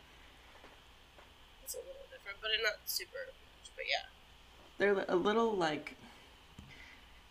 It's 1.65 1.73
a 1.73 1.79
little 1.79 2.07
different, 2.09 2.37
but 2.41 2.51
not 2.63 2.75
super 2.85 3.27
much. 3.27 3.71
But 3.75 3.83
yeah, 3.91 4.07
They're 4.77 5.03
a 5.09 5.17
little 5.17 5.51
like 5.51 5.95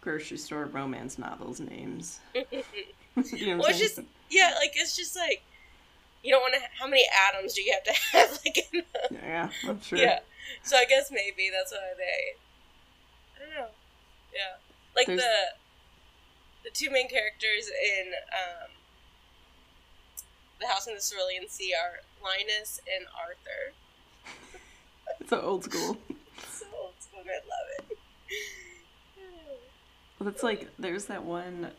grocery 0.07 0.37
store 0.39 0.67
romance 0.67 1.19
novels 1.19 1.59
names. 1.59 2.21
you 2.35 2.45
know 3.49 3.57
well, 3.59 3.67
it's 3.71 3.81
just 3.81 3.99
yeah, 4.31 4.55
like 4.61 4.71
it's 4.77 4.95
just 4.97 5.17
like 5.17 5.43
you 6.23 6.31
don't 6.31 6.41
want 6.43 6.55
to. 6.55 6.61
How 6.79 6.87
many 6.87 7.03
atoms 7.29 7.55
do 7.55 7.63
you 7.63 7.73
have 7.75 7.83
to 7.83 7.93
have? 8.13 8.31
Like, 8.47 8.59
in 8.73 8.83
the, 9.11 9.17
yeah, 9.17 9.51
I'm 9.69 9.81
sure. 9.81 9.99
yeah. 9.99 10.21
So 10.63 10.77
I 10.77 10.85
guess 10.85 11.11
maybe 11.11 11.51
that's 11.53 11.73
why 11.73 11.91
they. 11.99 12.39
I 13.35 13.39
don't 13.47 13.55
know. 13.59 13.71
Yeah, 14.33 14.55
like 14.95 15.07
There's- 15.09 15.21
the 15.21 16.69
the 16.69 16.71
two 16.73 16.91
main 16.91 17.09
characters 17.09 17.67
in 17.69 18.13
um, 18.33 18.71
the 20.61 20.69
House 20.69 20.87
in 20.87 20.95
the 20.95 21.01
Cerulean 21.03 21.49
Sea 21.49 21.75
are 21.75 21.99
Linus 22.23 22.81
and 22.97 23.07
Arthur. 23.11 23.75
It's 25.21 25.31
so 25.31 25.41
old 25.41 25.65
school. 25.65 25.97
So 26.53 26.67
old 26.77 26.95
school, 27.01 27.21
I 27.25 27.39
love 27.47 27.69
it. 27.91 27.99
Well, 30.19 30.29
it's 30.29 30.43
like 30.43 30.69
there's 30.79 31.07
that 31.07 31.25
one. 31.25 31.71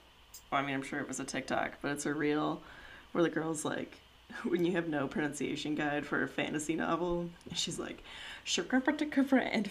Well, 0.51 0.61
I 0.61 0.65
mean, 0.65 0.75
I'm 0.75 0.83
sure 0.83 0.99
it 0.99 1.07
was 1.07 1.19
a 1.19 1.23
TikTok, 1.23 1.73
but 1.81 1.91
it's 1.91 2.05
a 2.05 2.13
reel 2.13 2.61
where 3.11 3.23
the 3.23 3.29
girl's 3.29 3.65
like, 3.65 3.97
when 4.43 4.65
you 4.65 4.73
have 4.73 4.87
no 4.87 5.07
pronunciation 5.07 5.75
guide 5.75 6.05
for 6.05 6.23
a 6.23 6.27
fantasy 6.27 6.75
novel, 6.75 7.29
she's 7.53 7.79
like 7.79 8.03
and 9.49 9.67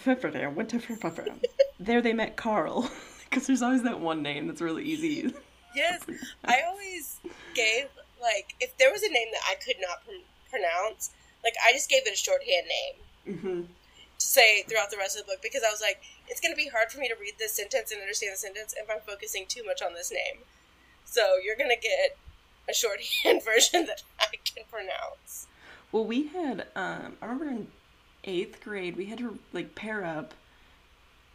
there 1.79 2.01
they 2.01 2.13
met 2.13 2.35
Carl, 2.35 2.89
because 3.29 3.47
there's 3.47 3.61
always 3.61 3.83
that 3.83 3.99
one 3.99 4.21
name 4.21 4.47
that's 4.47 4.61
really 4.61 4.83
easy. 4.83 5.33
Yes, 5.75 6.05
I 6.43 6.61
always 6.67 7.19
gave 7.53 7.85
like 8.21 8.55
if 8.59 8.77
there 8.77 8.91
was 8.91 9.03
a 9.03 9.09
name 9.09 9.27
that 9.31 9.41
I 9.47 9.55
could 9.55 9.75
not 9.79 10.03
pr- 10.03 10.49
pronounce, 10.49 11.11
like 11.43 11.53
I 11.65 11.71
just 11.71 11.89
gave 11.89 12.01
it 12.05 12.13
a 12.13 12.17
shorthand 12.17 12.65
name 12.67 13.37
hmm 13.37 13.61
to 13.61 13.67
say 14.17 14.63
throughout 14.63 14.91
the 14.91 14.97
rest 14.97 15.17
of 15.17 15.25
the 15.25 15.31
book 15.31 15.41
because 15.41 15.61
I 15.67 15.71
was 15.71 15.81
like, 15.81 16.01
it's 16.27 16.41
going 16.41 16.53
to 16.53 16.57
be 16.57 16.69
hard 16.69 16.91
for 16.91 16.99
me 16.99 17.07
to 17.07 17.15
read 17.19 17.35
this 17.39 17.55
sentence 17.55 17.91
and 17.91 18.01
understand 18.01 18.33
the 18.33 18.37
sentence 18.37 18.73
if 18.77 18.89
I'm 18.89 19.01
focusing 19.05 19.45
too 19.47 19.63
much 19.65 19.81
on 19.81 19.93
this 19.93 20.11
name. 20.11 20.43
So 21.05 21.37
you're 21.43 21.55
going 21.55 21.69
to 21.69 21.81
get 21.81 22.17
a 22.69 22.73
shorthand 22.73 23.43
version 23.45 23.85
that 23.85 24.03
I 24.19 24.35
can 24.43 24.65
pronounce. 24.69 25.47
Well, 25.91 26.05
we 26.05 26.27
had, 26.27 26.67
um, 26.75 27.17
I 27.21 27.25
remember 27.25 27.45
in 27.45 27.67
eighth 28.23 28.61
grade, 28.63 28.97
we 28.97 29.05
had 29.05 29.19
to 29.19 29.39
like 29.53 29.73
pair 29.75 30.03
up, 30.03 30.33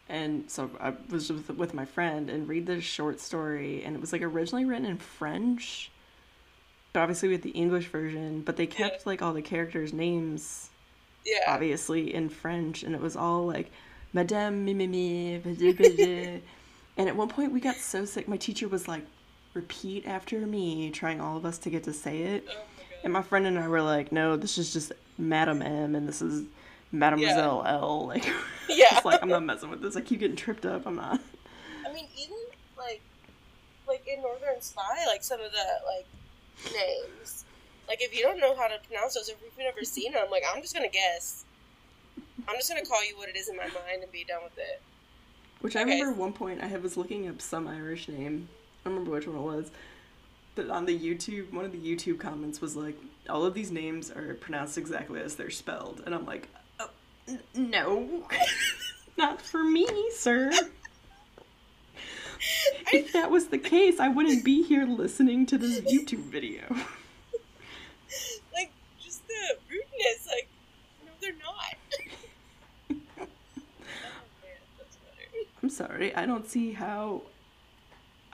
and 0.09 0.51
so 0.51 0.71
I 0.79 0.93
was 1.09 1.33
with, 1.33 1.51
with 1.51 1.73
my 1.73 1.87
friend 1.87 2.29
and 2.29 2.47
read 2.47 2.67
this 2.67 2.85
short 2.85 3.19
story, 3.19 3.83
and 3.83 3.97
it 3.97 4.01
was 4.01 4.13
like 4.13 4.23
originally 4.23 4.67
written 4.67 4.85
in 4.85 4.99
French, 4.99 5.91
but 6.93 7.01
obviously 7.01 7.31
with 7.31 7.43
the 7.43 7.51
English 7.51 7.87
version, 7.87 8.43
but 8.43 8.57
they 8.57 8.67
kept 8.67 9.07
like 9.07 9.23
all 9.23 9.33
the 9.33 9.41
characters' 9.41 9.95
names 9.95 10.69
Yeah. 11.25 11.45
obviously 11.49 12.13
in 12.15 12.29
French, 12.29 12.83
and 12.83 12.95
it 12.95 13.01
was 13.01 13.17
all 13.17 13.47
like 13.47 13.71
Madame 14.13 14.67
Mimimi, 14.67 15.43
and 16.97 17.09
at 17.09 17.17
one 17.17 17.29
point 17.29 17.53
we 17.53 17.61
got 17.61 17.77
so 17.77 18.05
sick, 18.05 18.29
my 18.29 18.37
teacher 18.37 18.69
was 18.69 18.89
like, 18.89 19.05
repeat 19.55 20.07
after 20.07 20.39
me, 20.47 20.91
trying 20.91 21.21
all 21.21 21.37
of 21.37 21.45
us 21.45 21.59
to 21.59 21.71
get 21.71 21.85
to 21.85 21.93
say 21.93 22.23
it. 22.23 22.47
Oh 22.51 22.55
my. 22.55 22.95
And 23.05 23.13
my 23.13 23.23
friend 23.23 23.47
and 23.47 23.59
I 23.59 23.69
were 23.69 23.83
like, 23.83 24.13
no, 24.13 24.37
this 24.37 24.59
is 24.59 24.73
just 24.73 24.93
Madame 25.19 25.61
M 25.63 25.95
and 25.95 26.09
this 26.09 26.23
is 26.23 26.45
Mademoiselle 26.93 27.65
L. 27.67 28.07
Like, 28.07 28.25
Yeah. 28.69 28.87
it's 28.97 29.05
like, 29.05 29.23
I'm 29.23 29.29
not 29.29 29.43
messing 29.45 29.71
with 29.71 29.81
this. 29.83 29.97
I 29.97 30.01
keep 30.03 30.21
getting 30.21 30.37
tripped 30.37 30.65
up. 30.67 30.87
I'm 30.87 30.97
not. 30.97 31.21
I 31.87 31.93
mean, 31.93 32.07
even 32.17 32.37
like, 32.79 33.01
like 33.89 34.07
in 34.07 34.23
Northern 34.23 34.61
Spy, 34.61 34.83
like 35.07 35.23
some 35.25 35.41
of 35.41 35.51
the 35.51 35.59
like 35.87 36.07
names, 36.75 37.45
like 37.89 38.03
if 38.03 38.17
you 38.17 38.23
don't 38.23 38.39
know 38.39 38.55
how 38.57 38.69
to 38.69 38.77
pronounce 38.89 39.15
those, 39.15 39.29
if 39.29 39.37
you've 39.43 39.59
never 39.59 39.85
seen 39.85 40.13
them, 40.13 40.27
like 40.31 40.43
I'm 40.53 40.63
just 40.63 40.75
gonna 40.75 40.89
guess. 40.89 41.45
I'm 42.49 42.57
just 42.57 42.69
gonna 42.69 42.85
call 42.85 43.05
you 43.05 43.17
what 43.17 43.29
it 43.29 43.37
is 43.37 43.49
in 43.49 43.57
my 43.57 43.65
mind 43.65 44.03
and 44.03 44.13
be 44.13 44.25
done 44.25 44.43
with 44.43 44.59
it. 44.59 44.81
Which 45.61 45.77
I 45.77 45.83
remember 45.83 46.11
at 46.11 46.17
one 46.17 46.33
point 46.33 46.63
I 46.63 46.77
was 46.79 46.97
looking 46.97 47.29
up 47.29 47.41
some 47.41 47.69
Irish 47.69 48.09
name. 48.09 48.49
I 48.85 48.89
don't 48.89 48.99
remember 48.99 49.17
which 49.17 49.27
one 49.27 49.37
it 49.37 49.41
was. 49.41 49.71
But 50.55 50.69
on 50.69 50.85
the 50.85 50.99
YouTube, 50.99 51.53
one 51.53 51.65
of 51.65 51.73
the 51.73 51.79
YouTube 51.79 52.19
comments 52.19 52.61
was 52.61 52.77
like, 52.77 52.97
all 53.29 53.47
of 53.47 53.55
these 53.55 53.71
names 53.71 54.11
are 54.11 54.35
pronounced 54.35 54.77
exactly 54.77 55.21
as 55.21 55.37
they're 55.37 55.51
spelled. 55.51 56.03
And 56.05 56.15
I'm 56.15 56.27
like, 56.27 56.49
oh, 56.79 56.91
n- 57.27 57.41
no. 57.55 58.25
Not 59.17 59.41
for 59.41 59.65
me, 59.65 59.87
sir. 60.11 60.51
if 62.93 63.13
that 63.13 63.31
was 63.31 63.49
the 63.49 63.59
case, 63.59 64.01
I 64.01 64.09
wouldn't 64.09 64.45
be 64.45 64.63
here 64.63 64.85
listening 64.85 65.47
to 65.47 65.59
this 65.59 65.81
YouTube 65.81 66.25
video. 66.25 66.63
Like 68.53 68.71
just 69.01 69.27
the 69.27 69.57
rudeness, 69.71 70.27
like 70.27 70.47
no, 71.07 71.13
they're 71.23 71.33
not. 71.33 71.77
oh 72.91 72.95
man, 74.43 74.59
that's 74.77 74.97
funny. 74.99 75.47
I'm 75.63 75.71
sorry, 76.03 76.15
I 76.17 76.27
don't 76.27 76.49
see 76.49 76.73
how 76.73 77.23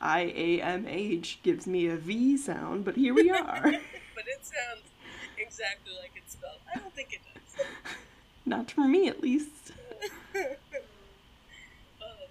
IAMH 0.01 1.43
gives 1.43 1.67
me 1.67 1.87
a 1.87 1.97
V 1.97 2.37
sound, 2.37 2.85
but 2.85 2.97
here 2.97 3.15
we 3.15 3.31
are. 3.31 3.61
but 3.63 4.25
it 4.27 4.41
sounds 4.43 4.89
exactly 5.37 5.93
like 6.01 6.13
it's 6.17 6.33
spelled. 6.33 6.61
I 6.75 6.79
don't 6.79 6.95
think 6.95 7.13
it 7.13 7.21
does. 7.35 7.67
Not 8.47 8.71
for 8.71 8.89
me, 8.89 9.09
at 9.09 9.21
least. 9.21 9.73
oh, 10.35 10.35
that's 10.35 10.57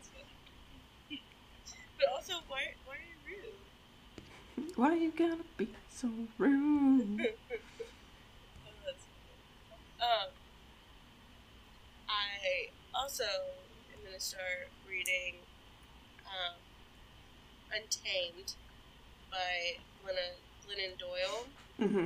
funny. 0.10 1.22
but 2.00 2.08
also, 2.15 2.34
why 2.48 2.74
why 2.86 2.96
are 2.96 3.06
you 3.06 3.17
rude? 4.58 4.72
Why 4.75 4.89
are 4.89 4.96
you 4.96 5.12
gotta 5.15 5.38
be 5.58 5.67
so 5.94 6.10
rude? 6.39 7.22
Oh, 7.22 7.25
that's 8.86 9.03
funny. 10.00 10.01
Um, 10.01 10.29
I 12.10 12.70
also 12.96 13.24
am 13.24 14.00
gonna 14.03 14.20
start 14.20 14.70
reading 14.97 15.35
Untamed 17.71 18.53
by 19.29 19.77
Glennon, 20.03 20.33
Glennon 20.65 20.97
Doyle. 20.97 21.45
Mm-hmm. 21.79 22.05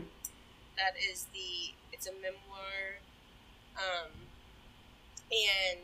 That 0.75 0.93
is 0.99 1.27
the 1.33 1.73
it's 1.93 2.07
a 2.07 2.11
memoir, 2.11 2.99
um, 3.77 4.09
and 5.31 5.79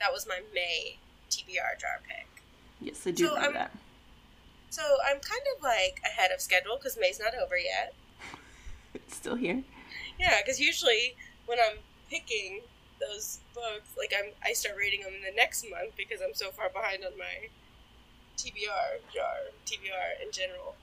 that 0.00 0.12
was 0.12 0.26
my 0.26 0.40
May 0.52 0.96
TBR 1.30 1.78
jar 1.78 2.00
pick. 2.08 2.26
Yes, 2.80 3.06
I 3.06 3.10
do 3.12 3.26
So, 3.26 3.34
remember 3.34 3.58
I'm- 3.58 3.68
that. 3.70 3.78
So 4.70 4.82
I'm 5.06 5.20
kind 5.20 5.42
of 5.56 5.62
like 5.62 6.00
ahead 6.04 6.30
of 6.32 6.40
schedule 6.40 6.76
because 6.78 6.96
May's 6.98 7.20
not 7.20 7.34
over 7.34 7.58
yet. 7.58 7.94
It's 8.94 9.14
still 9.22 9.36
here. 9.36 9.62
Yeah, 10.18 10.40
because 10.42 10.58
usually 10.58 11.14
when 11.46 11.58
I'm 11.60 11.78
picking 12.10 12.62
those 13.08 13.40
books, 13.54 13.90
like 13.98 14.12
I'm, 14.16 14.32
I 14.44 14.52
start 14.52 14.76
reading 14.76 15.02
them 15.02 15.12
in 15.14 15.22
the 15.22 15.36
next 15.36 15.66
month 15.68 15.96
because 15.96 16.20
I'm 16.22 16.34
so 16.34 16.50
far 16.50 16.68
behind 16.68 17.04
on 17.04 17.18
my 17.18 17.48
TBR 18.36 19.02
jar, 19.12 19.50
TBR 19.66 20.24
in 20.24 20.32
general. 20.32 20.74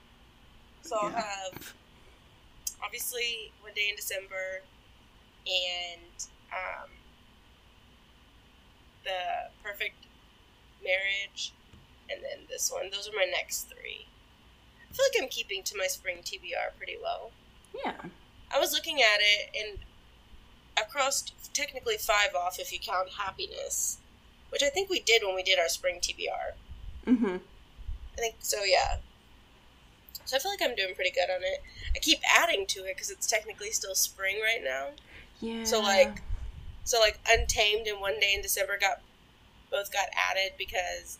So 0.82 0.96
I'll 1.00 1.10
have 1.10 1.74
obviously 2.82 3.52
one 3.60 3.72
day 3.74 3.88
in 3.90 3.96
December, 3.96 4.62
and 5.46 6.26
um, 6.52 6.88
the 9.04 9.50
perfect 9.62 9.96
marriage, 10.82 11.52
and 12.10 12.22
then 12.22 12.46
this 12.48 12.70
one. 12.72 12.90
Those 12.90 13.08
are 13.08 13.16
my 13.16 13.26
next 13.30 13.68
three. 13.68 14.06
I 14.90 14.92
feel 14.94 15.06
like 15.12 15.22
I'm 15.22 15.28
keeping 15.28 15.62
to 15.64 15.76
my 15.76 15.86
spring 15.86 16.18
TBR 16.22 16.76
pretty 16.76 16.96
well. 17.00 17.30
Yeah. 17.84 17.94
I 18.52 18.58
was 18.58 18.72
looking 18.72 19.00
at 19.00 19.20
it 19.20 19.50
and 19.54 19.78
I 20.80 20.84
crossed 20.84 21.34
technically 21.54 21.96
five 21.96 22.34
off 22.34 22.58
if 22.58 22.72
you 22.72 22.78
count 22.78 23.10
happiness, 23.18 23.98
which 24.50 24.62
I 24.62 24.68
think 24.68 24.88
we 24.88 25.00
did 25.00 25.22
when 25.24 25.34
we 25.34 25.42
did 25.42 25.58
our 25.58 25.68
spring 25.68 26.00
TBR. 26.00 26.56
Mm-hmm. 27.06 27.36
I 27.36 28.16
think 28.16 28.36
so, 28.40 28.62
yeah. 28.64 28.96
So 30.24 30.36
I 30.36 30.40
feel 30.40 30.52
like 30.52 30.62
I'm 30.62 30.76
doing 30.76 30.94
pretty 30.94 31.10
good 31.10 31.30
on 31.30 31.42
it. 31.42 31.62
I 31.94 31.98
keep 31.98 32.20
adding 32.28 32.66
to 32.68 32.80
it 32.80 32.94
because 32.94 33.10
it's 33.10 33.26
technically 33.26 33.70
still 33.72 33.94
spring 33.94 34.36
right 34.42 34.62
now. 34.62 34.88
Yeah. 35.40 35.64
So 35.64 35.80
like, 35.80 36.22
so 36.84 37.00
like 37.00 37.18
Untamed 37.28 37.86
and 37.86 38.00
One 38.00 38.20
Day 38.20 38.34
in 38.34 38.42
December 38.42 38.78
got 38.80 39.00
both 39.70 39.92
got 39.92 40.06
added 40.30 40.52
because 40.58 41.18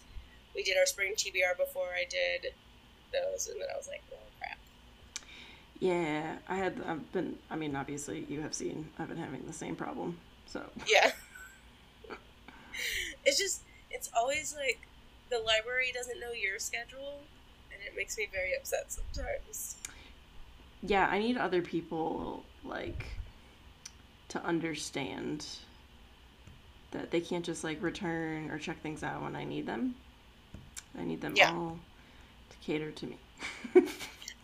we 0.55 0.63
did 0.63 0.77
our 0.79 0.87
spring 0.87 1.15
TBR 1.17 1.57
before 1.57 1.89
I 1.95 2.05
did 2.09 2.53
those, 3.13 3.49
and 3.49 3.61
then 3.61 3.69
I 3.73 3.77
was 3.77 3.89
like, 3.89 4.03
crap. 4.09 4.30
Yeah, 5.81 6.37
I 6.49 6.57
had. 6.57 6.81
I've 6.87 7.11
been. 7.13 7.37
I 7.51 7.57
mean, 7.57 7.75
obviously, 7.75 8.27
you 8.29 8.43
have 8.43 8.55
seen. 8.55 8.89
I've 8.99 9.09
been 9.09 9.17
having 9.17 9.45
the 9.47 9.53
same 9.53 9.75
problem. 9.75 10.19
So. 10.47 10.63
Yeah. 10.87 11.11
it's 13.25 13.39
just, 13.39 13.63
it's 13.91 14.11
always 14.17 14.55
like 14.57 14.79
the 15.31 15.39
library 15.39 15.91
doesn't 15.95 16.21
know 16.21 16.33
your 16.33 16.59
schedule, 16.59 17.21
and 17.73 17.81
it 17.83 17.97
makes 17.97 18.19
me 18.19 18.29
very 18.31 18.55
upset 18.55 18.93
sometimes. 18.93 19.77
Yeah, 20.83 21.07
I 21.11 21.19
need 21.19 21.37
other 21.37 21.63
people 21.63 22.43
like 22.65 23.05
to 24.29 24.43
understand 24.45 25.47
that 26.91 27.11
they 27.11 27.21
can't 27.21 27.45
just 27.45 27.65
like 27.65 27.83
return 27.83 28.51
or 28.51 28.59
check 28.59 28.81
things 28.83 29.03
out 29.03 29.23
when 29.23 29.37
I 29.37 29.45
need 29.45 29.67
them. 29.67 29.95
I 30.99 31.05
need 31.05 31.21
them 31.21 31.35
Yeah. 31.37 31.53
all 31.53 31.79
to 32.51 32.57
cater 32.67 32.91
to 32.91 33.07
me. 33.07 33.17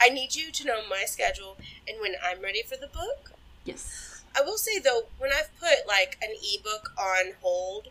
I 0.00 0.08
need 0.08 0.34
you 0.34 0.50
to 0.52 0.64
know 0.64 0.82
my 0.88 1.04
schedule, 1.06 1.56
and 1.88 2.00
when 2.00 2.14
I'm 2.22 2.42
ready 2.42 2.62
for 2.62 2.76
the 2.76 2.88
book. 2.88 3.32
yes. 3.64 4.22
I 4.38 4.42
will 4.42 4.58
say 4.58 4.78
though, 4.78 5.04
when 5.16 5.30
I've 5.32 5.48
put 5.58 5.88
like 5.88 6.18
an 6.20 6.28
ebook 6.42 6.92
on 6.98 7.32
hold, 7.40 7.88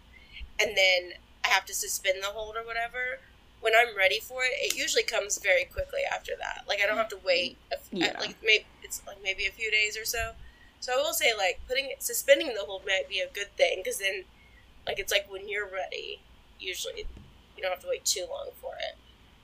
and 0.60 0.78
then 0.78 1.14
I 1.44 1.48
have 1.48 1.66
to 1.66 1.74
suspend 1.74 2.22
the 2.22 2.28
hold 2.28 2.56
or 2.56 2.64
whatever, 2.64 3.20
when 3.62 3.74
I'm 3.76 3.98
ready 3.98 4.20
for 4.20 4.44
it, 4.44 4.52
it 4.54 4.78
usually 4.78 5.02
comes 5.02 5.40
very 5.40 5.64
quickly 5.66 6.02
after 6.12 6.34
that. 6.40 6.66
Like 6.68 6.82
I 6.84 6.86
don't 6.86 6.98
have 6.98 7.10
to 7.10 7.20
wait. 7.26 7.58
A, 7.72 7.78
Yeah. 7.92 8.16
Like 8.20 8.36
maybe 8.44 8.66
it's 8.84 9.02
like 9.08 9.18
maybe 9.24 9.48
a 9.48 9.52
few 9.52 9.72
days 9.72 9.98
or 9.98 10.06
so. 10.06 10.34
So 10.82 10.94
I 10.94 10.98
will 10.98 11.14
say 11.14 11.34
like 11.36 11.62
putting 11.68 11.90
suspending 11.98 12.54
the 12.54 12.62
hold 12.62 12.86
might 12.86 13.10
be 13.10 13.22
a 13.22 13.30
good 13.34 13.50
thing 13.58 13.82
because 13.84 13.98
then, 13.98 14.26
like 14.86 15.00
it's 15.00 15.12
like 15.12 15.26
when 15.32 15.50
you're 15.50 15.68
ready, 15.68 16.20
usually 16.60 17.08
you 17.58 17.64
don't 17.64 17.72
have 17.72 17.82
to 17.82 17.88
wait 17.90 18.06
too 18.06 18.28
long 18.30 18.50
for 18.62 18.74
it. 18.76 18.96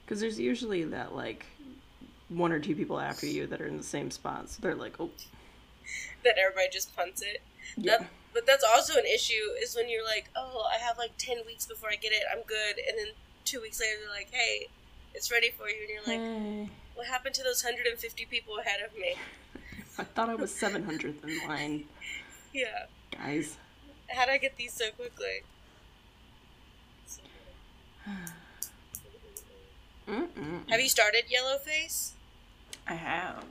Because 0.06 0.20
there's 0.20 0.40
usually 0.40 0.84
that 0.84 1.16
like 1.16 1.48
one 2.32 2.52
or 2.52 2.60
two 2.60 2.76
people 2.76 3.00
after 3.00 3.26
you 3.26 3.46
that 3.48 3.62
are 3.62 3.68
in 3.68 3.78
the 3.78 3.84
same 3.84 4.10
spot, 4.12 4.50
so 4.50 4.62
they're 4.62 4.76
like, 4.76 4.96
oh, 5.00 5.10
That 6.24 6.38
everybody 6.38 6.68
just 6.72 6.96
punts 6.96 7.22
it. 7.22 7.42
yeah, 7.78 7.98
That, 8.00 8.10
but 8.34 8.46
that's 8.48 8.64
also 8.64 8.94
an 8.98 9.06
issue 9.06 9.54
is 9.62 9.76
when 9.76 9.90
you're 9.90 10.06
like, 10.06 10.30
oh, 10.36 10.66
I 10.74 10.78
have 10.78 10.98
like 10.98 11.12
10 11.18 11.38
weeks 11.46 11.66
before 11.66 11.90
I 11.92 11.96
get 11.96 12.12
it, 12.14 12.24
I'm 12.32 12.44
good. 12.44 12.76
And 12.88 12.98
then 12.98 13.08
two 13.46 13.62
weeks 13.62 13.80
later, 13.82 13.98
they're 14.02 14.16
like, 14.16 14.30
hey, 14.32 14.68
it's 15.14 15.30
ready 15.32 15.52
for 15.52 15.68
you. 15.68 15.76
And 15.82 15.90
you're 15.90 16.04
like, 16.08 16.26
hey, 16.26 16.70
what 16.96 17.08
happened 17.08 17.36
to 17.36 17.44
those 17.44 17.64
150 17.64 18.26
people 18.26 18.58
ahead 18.60 18.80
of 18.86 18.94
me? 18.98 19.16
I 19.98 20.04
thought 20.06 20.30
I 20.30 20.36
was 20.36 20.52
700th 20.52 21.24
in 21.24 21.48
line, 21.48 21.84
Yeah. 22.54 22.86
guys. 23.18 23.58
How'd 24.08 24.30
I 24.30 24.38
get 24.38 24.56
these 24.58 24.74
so 24.74 24.90
quickly? 24.92 25.42
Have 30.70 30.80
you 30.82 30.90
started 30.90 31.26
Yellowface? 31.32 32.12
I 32.92 32.96
have. 32.96 33.46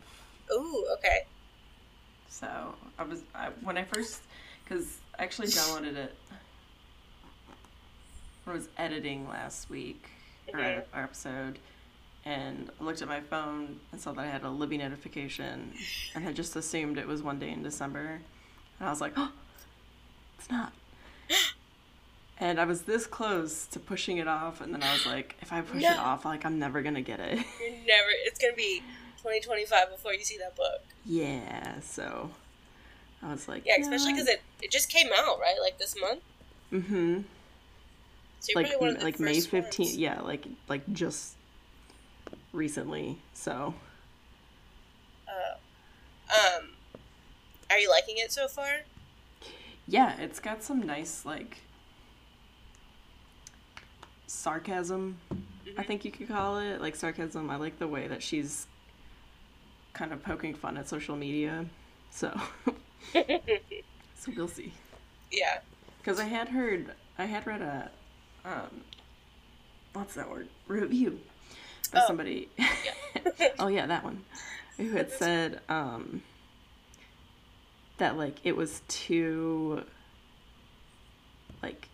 Ooh, 0.53 0.87
okay. 0.98 1.20
So 2.29 2.46
I 2.98 3.05
was 3.05 3.22
I, 3.35 3.48
when 3.62 3.79
I 3.79 3.85
first 3.85 4.20
because 4.62 4.98
I 5.18 5.22
actually 5.22 5.48
downloaded 5.61 5.96
it. 5.96 6.14
I 8.46 8.53
was 8.53 8.68
editing 8.76 9.29
last 9.29 9.70
week 9.70 10.11
or 10.53 10.59
Mhm. 10.59 10.64
edit 10.64 10.88
our 10.92 11.05
episode, 11.05 11.59
and 12.24 12.70
I 12.81 12.85
looked 12.85 13.00
at 13.00 13.09
my 13.09 13.20
phone 13.20 13.81
and 13.92 14.00
saw 14.00 14.12
that 14.12 14.22
I 14.26 14.29
had 14.29 14.42
a 14.42 14.50
Libby 14.50 14.76
notification, 14.76 15.72
and 16.14 16.24
had 16.24 16.35
just 16.37 16.55
assumed 16.57 16.98
it 16.98 17.07
was 17.07 17.22
one 17.22 17.38
day 17.38 17.50
in 17.50 17.62
December, 17.62 18.20
and 18.79 18.88
I 18.88 18.90
was 18.90 19.00
like, 19.00 19.12
oh, 19.16 19.33
it's 20.38 20.50
not. 20.50 20.72
And 22.42 22.59
I 22.59 22.64
was 22.64 22.83
this 22.85 23.07
close 23.07 23.66
to 23.66 23.79
pushing 23.79 24.16
it 24.16 24.26
off, 24.26 24.62
and 24.62 24.72
then 24.72 24.83
I 24.83 24.90
was 24.94 25.05
like, 25.05 25.37
if 25.42 25.53
I 25.53 25.61
push 25.61 25.83
it 25.85 25.98
off, 25.98 26.24
like 26.24 26.46
I'm 26.46 26.59
never 26.59 26.81
gonna 26.81 27.03
get 27.03 27.20
it. 27.20 27.37
You're 27.61 27.70
never, 27.87 28.09
it's 28.24 28.38
going 28.40 28.55
to 28.55 28.57
be 28.57 28.83
2025 29.23 29.91
before 29.91 30.13
you 30.15 30.25
see 30.25 30.39
that 30.39 30.57
book. 30.57 30.81
yeah, 31.05 31.81
so 31.81 32.31
I 33.23 33.31
was 33.33 33.49
like, 33.49 33.63
Yeah, 33.67 33.77
especially 33.81 34.13
because 34.13 34.29
it, 34.29 34.43
it 34.63 34.71
just 34.71 34.89
came 34.91 35.09
out, 35.15 35.39
right? 35.41 35.57
Like 35.63 35.79
this 35.79 35.95
month? 36.01 36.21
Mm-hmm. 36.73 37.21
So 38.41 38.53
you're 38.53 38.63
like 38.63 38.81
one 38.81 38.91
of 38.91 38.99
the 38.99 39.05
like 39.05 39.21
May 39.21 39.35
first 39.35 39.51
fifteenth. 39.51 39.89
ones. 39.91 39.97
Yeah, 39.99 40.21
like 40.23 40.47
like 40.69 40.91
just 40.93 41.35
recently. 42.53 43.19
So 43.35 43.75
Uh, 45.29 45.57
um, 46.33 46.71
are 47.71 47.79
you 47.79 47.91
liking 47.91 48.17
it 48.19 48.33
so 48.33 48.49
far? 48.49 48.81
yeah, 49.87 50.17
it's 50.21 50.39
got 50.41 50.63
some 50.63 50.81
nice 50.87 51.25
like 51.27 51.59
sarcasm. 54.27 55.19
I 55.77 55.83
think 55.83 56.05
you 56.05 56.11
could 56.11 56.29
call 56.29 56.59
it 56.59 56.81
like 56.81 56.97
sarcasm. 56.97 57.51
I 57.51 57.57
like 57.57 57.79
the 57.79 57.89
way 57.89 58.07
that 58.09 58.23
she's 58.23 58.67
kind 59.92 60.12
of 60.12 60.22
poking 60.22 60.55
fun 60.55 60.76
at 60.76 60.88
social 60.88 61.16
media. 61.16 61.66
So 62.11 62.38
so 63.14 64.33
we'll 64.37 64.48
see. 64.48 64.74
yeah. 65.31 65.61
Because 65.98 66.18
I 66.18 66.24
had 66.24 66.48
heard, 66.48 66.94
I 67.18 67.26
had 67.26 67.46
read 67.46 67.61
a, 67.62 67.90
um, 68.44 68.85
what's 69.92 70.14
that 70.14 70.31
word? 70.31 70.48
Review 70.66 71.20
by 71.92 72.00
Oh, 72.00 72.07
somebody. 72.07 72.50
oh 73.59 73.68
yeah, 73.68 73.87
that 73.87 74.05
one. 74.05 74.24
Who 74.79 74.90
had 74.92 75.11
said 75.12 75.61
um, 75.68 76.22
that 77.98 78.16
like 78.16 78.40
it 78.44 78.57
was 78.57 78.83
too, 78.88 79.85
like, 81.62 81.88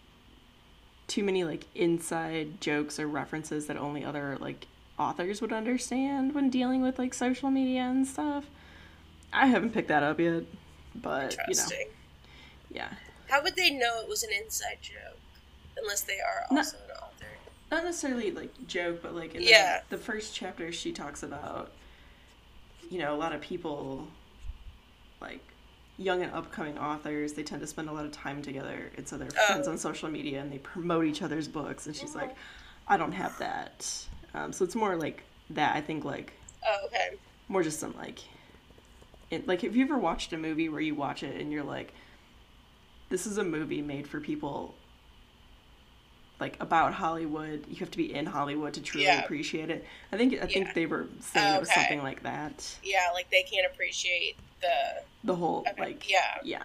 too 1.06 1.22
many 1.24 1.44
like 1.44 1.66
inside 1.74 2.60
jokes 2.60 2.98
or 2.98 3.06
references 3.08 3.66
that 3.66 3.76
only 3.76 4.04
other 4.04 4.36
like 4.40 4.66
authors 4.98 5.40
would 5.40 5.52
understand 5.52 6.34
when 6.34 6.50
dealing 6.50 6.82
with 6.82 6.98
like 6.98 7.14
social 7.14 7.50
media 7.50 7.82
and 7.82 8.06
stuff. 8.06 8.44
I 9.32 9.46
haven't 9.46 9.70
picked 9.74 9.88
that 9.88 10.02
up 10.02 10.18
yet, 10.20 10.44
but 10.94 11.36
you 11.48 11.54
know, 11.56 11.62
yeah. 12.70 12.88
How 13.28 13.42
would 13.42 13.56
they 13.56 13.70
know 13.70 14.00
it 14.00 14.08
was 14.08 14.22
an 14.22 14.30
inside 14.42 14.78
joke? 14.80 15.18
Unless 15.78 16.02
they 16.02 16.18
are 16.20 16.46
No- 16.50 16.58
also 16.58 16.76
an 16.78 16.90
author. 17.02 17.26
not 17.70 17.84
necessarily 17.84 18.30
like 18.30 18.50
joke, 18.66 19.02
but 19.02 19.14
like 19.14 19.34
in 19.34 19.42
Yeah. 19.42 19.80
the, 19.90 19.96
the 19.96 20.02
first 20.02 20.34
chapter, 20.34 20.72
she 20.72 20.92
talks 20.92 21.22
about, 21.22 21.72
you 22.88 22.98
know, 22.98 23.14
a 23.14 23.18
lot 23.18 23.34
of 23.34 23.40
people, 23.40 24.06
like 25.20 25.40
young 25.98 26.22
and 26.22 26.32
upcoming 26.32 26.78
authors, 26.78 27.32
they 27.34 27.42
tend 27.42 27.60
to 27.60 27.66
spend 27.66 27.88
a 27.88 27.92
lot 27.92 28.04
of 28.04 28.12
time 28.12 28.40
together, 28.42 28.90
and 28.96 29.06
so 29.08 29.18
they're 29.18 29.28
Oh. 29.38 29.46
friends 29.48 29.68
on 29.68 29.76
social 29.76 30.08
media 30.08 30.40
and 30.40 30.50
they 30.52 30.58
promote 30.58 31.04
each 31.04 31.20
other's 31.22 31.48
books. 31.48 31.86
And 31.86 31.94
she's 31.96 32.14
like, 32.14 32.30
oh. 32.30 32.36
I 32.88 32.96
don't 32.96 33.12
have 33.12 33.36
that. 33.38 34.06
Um, 34.36 34.52
so 34.52 34.64
it's 34.64 34.74
more 34.74 34.96
like 34.96 35.22
that. 35.50 35.74
I 35.74 35.80
think 35.80 36.04
like 36.04 36.32
Oh, 36.68 36.86
okay. 36.86 37.16
more 37.48 37.62
just 37.62 37.80
some 37.80 37.96
like, 37.96 38.18
it, 39.30 39.46
like 39.48 39.62
have 39.62 39.74
you 39.76 39.84
ever 39.84 39.96
watched 39.98 40.32
a 40.32 40.36
movie 40.36 40.68
where 40.68 40.80
you 40.80 40.94
watch 40.94 41.22
it 41.22 41.40
and 41.40 41.50
you're 41.52 41.64
like, 41.64 41.92
this 43.08 43.26
is 43.26 43.38
a 43.38 43.44
movie 43.44 43.82
made 43.82 44.06
for 44.06 44.20
people 44.20 44.74
like 46.38 46.56
about 46.60 46.92
Hollywood. 46.92 47.64
You 47.68 47.76
have 47.76 47.90
to 47.92 47.96
be 47.98 48.12
in 48.12 48.26
Hollywood 48.26 48.74
to 48.74 48.82
truly 48.82 49.06
Yeah. 49.06 49.22
appreciate 49.24 49.70
it. 49.70 49.86
I 50.12 50.16
think 50.18 50.34
I 50.42 50.46
think 50.46 50.74
they 50.74 50.86
were 50.86 51.06
saying 51.20 51.54
it 51.54 51.60
was 51.60 51.70
Okay. 51.70 51.80
something 51.80 52.02
like 52.02 52.22
that. 52.24 52.76
Yeah, 52.82 53.08
like 53.14 53.30
they 53.30 53.42
can't 53.42 53.66
appreciate 53.72 54.36
the 54.60 55.02
The 55.24 55.34
whole 55.34 55.64
Okay, 55.70 55.80
like 55.80 56.10
yeah. 56.10 56.38
yeah 56.44 56.64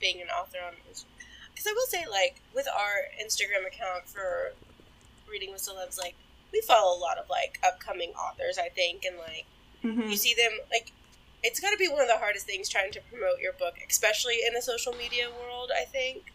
being 0.00 0.20
an 0.20 0.28
author 0.28 0.58
on 0.66 0.72
because 0.82 1.66
I 1.66 1.72
will 1.72 1.86
say 1.86 2.04
like 2.10 2.40
with 2.54 2.66
our 2.68 3.24
Instagram 3.24 3.66
account 3.66 4.06
for 4.08 4.52
reading 5.30 5.52
with 5.52 5.62
celebs 5.62 5.98
like 5.98 6.14
we 6.52 6.60
follow 6.62 6.96
a 6.96 7.00
lot 7.00 7.18
of 7.18 7.28
like 7.28 7.58
upcoming 7.66 8.10
authors 8.10 8.58
I 8.58 8.68
think 8.68 9.04
and 9.04 9.16
like 9.18 9.46
Mhm. 9.84 10.10
you 10.10 10.16
see 10.16 10.34
them 10.34 10.52
like 10.70 10.90
it's 11.42 11.60
got 11.60 11.70
to 11.70 11.76
be 11.76 11.86
one 11.88 12.00
of 12.00 12.08
the 12.08 12.16
hardest 12.16 12.46
things 12.46 12.68
trying 12.68 12.90
to 12.92 13.00
promote 13.02 13.38
your 13.40 13.52
book 13.52 13.74
especially 13.88 14.38
in 14.46 14.54
the 14.54 14.62
social 14.62 14.92
media 14.94 15.28
world 15.30 15.70
I 15.76 15.84
think 15.84 16.32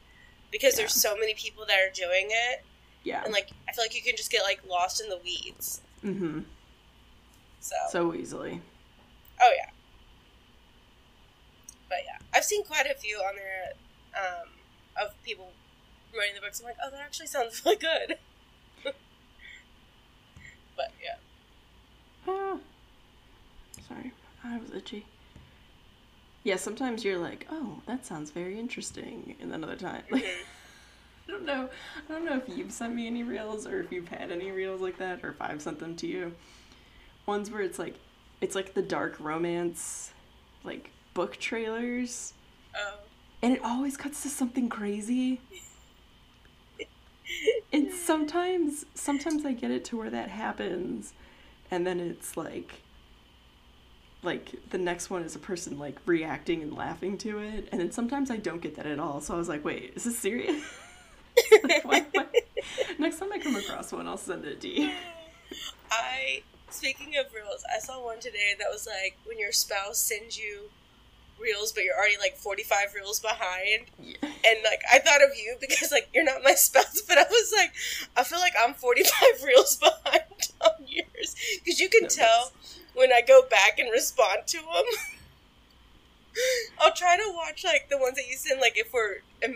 because 0.51 0.75
there's 0.75 0.93
so 0.93 1.15
many 1.17 1.33
people 1.33 1.65
that 1.67 1.77
are 1.79 1.91
doing 1.93 2.27
it 2.29 2.63
yeah. 3.03 3.23
and 3.23 3.33
like 3.33 3.49
I 3.67 3.73
feel 3.73 3.83
like 3.83 3.95
you 3.95 4.01
can 4.01 4.15
just 4.15 4.31
get 4.31 4.43
like 4.43 4.61
lost 4.69 5.01
in 5.01 5.09
the 5.09 5.17
weeds. 5.23 5.81
Mm-hmm. 6.03 6.41
so, 7.59 7.75
so 7.89 8.13
easily. 8.13 8.61
oh 9.41 9.53
yeah. 9.57 9.69
But 11.89 11.99
yeah 12.05 12.17
I've 12.33 12.45
seen 12.45 12.63
quite 12.63 12.85
a 12.85 12.93
few 12.95 13.17
on 13.17 13.35
there 13.35 13.73
um, 14.15 14.49
of 15.01 15.23
people 15.23 15.51
writing 16.17 16.35
the 16.35 16.41
books. 16.41 16.59
I'm 16.59 16.65
like 16.67 16.77
oh 16.83 16.89
that 16.91 16.99
actually 16.99 17.27
sounds 17.27 17.61
really 17.65 17.77
good 17.77 18.17
but 20.81 20.91
yeah 21.03 21.15
Ah. 22.27 22.57
Sorry, 23.87 24.11
I 24.43 24.57
was 24.57 24.71
itchy. 24.73 25.05
Yeah, 26.43 26.55
sometimes 26.57 27.03
you're 27.03 27.17
like, 27.17 27.47
oh, 27.51 27.81
that 27.87 28.05
sounds 28.05 28.29
very 28.31 28.59
interesting, 28.59 29.35
and 29.41 29.51
then 29.51 29.63
other 29.63 29.75
time, 29.75 30.03
like. 30.11 30.23
I 31.27 31.31
don't 31.31 31.45
know, 31.45 31.69
I 32.09 32.11
don't 32.13 32.25
know 32.25 32.37
if 32.45 32.57
you've 32.57 32.71
sent 32.71 32.93
me 32.93 33.07
any 33.07 33.23
reels 33.23 33.65
or 33.65 33.79
if 33.79 33.91
you've 33.91 34.07
had 34.07 34.31
any 34.31 34.51
reels 34.51 34.81
like 34.81 34.97
that, 34.97 35.23
or 35.23 35.29
if 35.29 35.41
I've 35.41 35.61
sent 35.61 35.79
them 35.79 35.95
to 35.97 36.07
you. 36.07 36.33
Ones 37.25 37.49
where 37.49 37.61
it's 37.61 37.79
like, 37.79 37.95
it's 38.41 38.55
like 38.55 38.73
the 38.73 38.81
dark 38.81 39.19
romance, 39.19 40.11
like 40.63 40.89
book 41.13 41.37
trailers, 41.37 42.33
oh 42.75 42.95
and 43.41 43.53
it 43.53 43.61
always 43.63 43.97
cuts 43.97 44.23
to 44.23 44.29
something 44.29 44.69
crazy. 44.69 45.39
And 47.73 47.91
sometimes, 47.91 48.85
sometimes 48.93 49.45
I 49.45 49.53
get 49.53 49.71
it 49.71 49.85
to 49.85 49.97
where 49.97 50.09
that 50.09 50.29
happens, 50.29 51.13
and 51.69 51.87
then 51.87 51.99
it's 51.99 52.35
like, 52.35 52.81
like 54.23 54.69
the 54.69 54.77
next 54.77 55.09
one 55.09 55.23
is 55.23 55.35
a 55.35 55.39
person 55.39 55.79
like 55.79 55.97
reacting 56.05 56.61
and 56.61 56.73
laughing 56.73 57.17
to 57.19 57.39
it, 57.39 57.69
and 57.71 57.79
then 57.79 57.91
sometimes 57.91 58.29
I 58.29 58.37
don't 58.37 58.61
get 58.61 58.75
that 58.75 58.85
at 58.85 58.99
all. 58.99 59.21
So 59.21 59.33
I 59.33 59.37
was 59.37 59.47
like, 59.49 59.63
wait, 59.63 59.93
is 59.95 60.03
this 60.03 60.19
serious? 60.19 60.63
Like, 61.85 62.13
Next 62.99 63.19
time 63.19 63.31
I 63.33 63.39
come 63.39 63.55
across 63.55 63.91
one, 63.91 64.07
I'll 64.07 64.17
send 64.17 64.45
it 64.45 64.61
to 64.61 64.67
you. 64.67 64.91
I 65.89 66.43
speaking 66.69 67.15
of 67.17 67.33
reels, 67.33 67.63
I 67.75 67.79
saw 67.79 68.03
one 68.03 68.19
today 68.19 68.53
that 68.59 68.67
was 68.71 68.87
like 68.87 69.17
when 69.25 69.39
your 69.39 69.51
spouse 69.51 69.97
sends 69.97 70.37
you 70.37 70.69
reels, 71.41 71.71
but 71.71 71.83
you're 71.83 71.95
already 71.95 72.17
like 72.19 72.37
45 72.37 72.93
reels 72.95 73.19
behind. 73.19 73.87
Yeah. 73.99 74.15
And 74.23 74.59
like 74.63 74.81
I 74.91 74.99
thought 74.99 75.21
of 75.23 75.29
you 75.37 75.55
because 75.59 75.91
like 75.91 76.09
you're 76.13 76.23
not 76.23 76.43
my 76.43 76.53
spouse, 76.55 77.01
but 77.07 77.17
I 77.17 77.23
was 77.23 77.53
like, 77.55 77.73
I 78.15 78.23
feel 78.23 78.39
like 78.39 78.53
I'm 78.61 78.73
45 78.73 79.11
reels 79.45 79.77
behind 79.77 80.51
on 80.61 80.85
yours 80.87 81.35
because 81.63 81.79
you 81.79 81.89
can 81.89 82.03
No, 82.03 82.09
tell 82.09 82.51
when 82.93 83.11
I 83.13 83.21
go 83.21 83.41
back 83.49 83.79
and 83.79 83.89
respond 83.91 84.47
to 84.47 84.57
them. 84.57 84.85
I'll 86.79 86.93
try 86.93 87.17
to 87.17 87.31
watch 87.35 87.63
like 87.63 87.89
the 87.89 87.97
ones 87.97 88.15
that 88.15 88.27
you 88.29 88.37
send, 88.37 88.61
like 88.61 88.77
if 88.77 88.93
we're 88.93 89.17
um, 89.43 89.55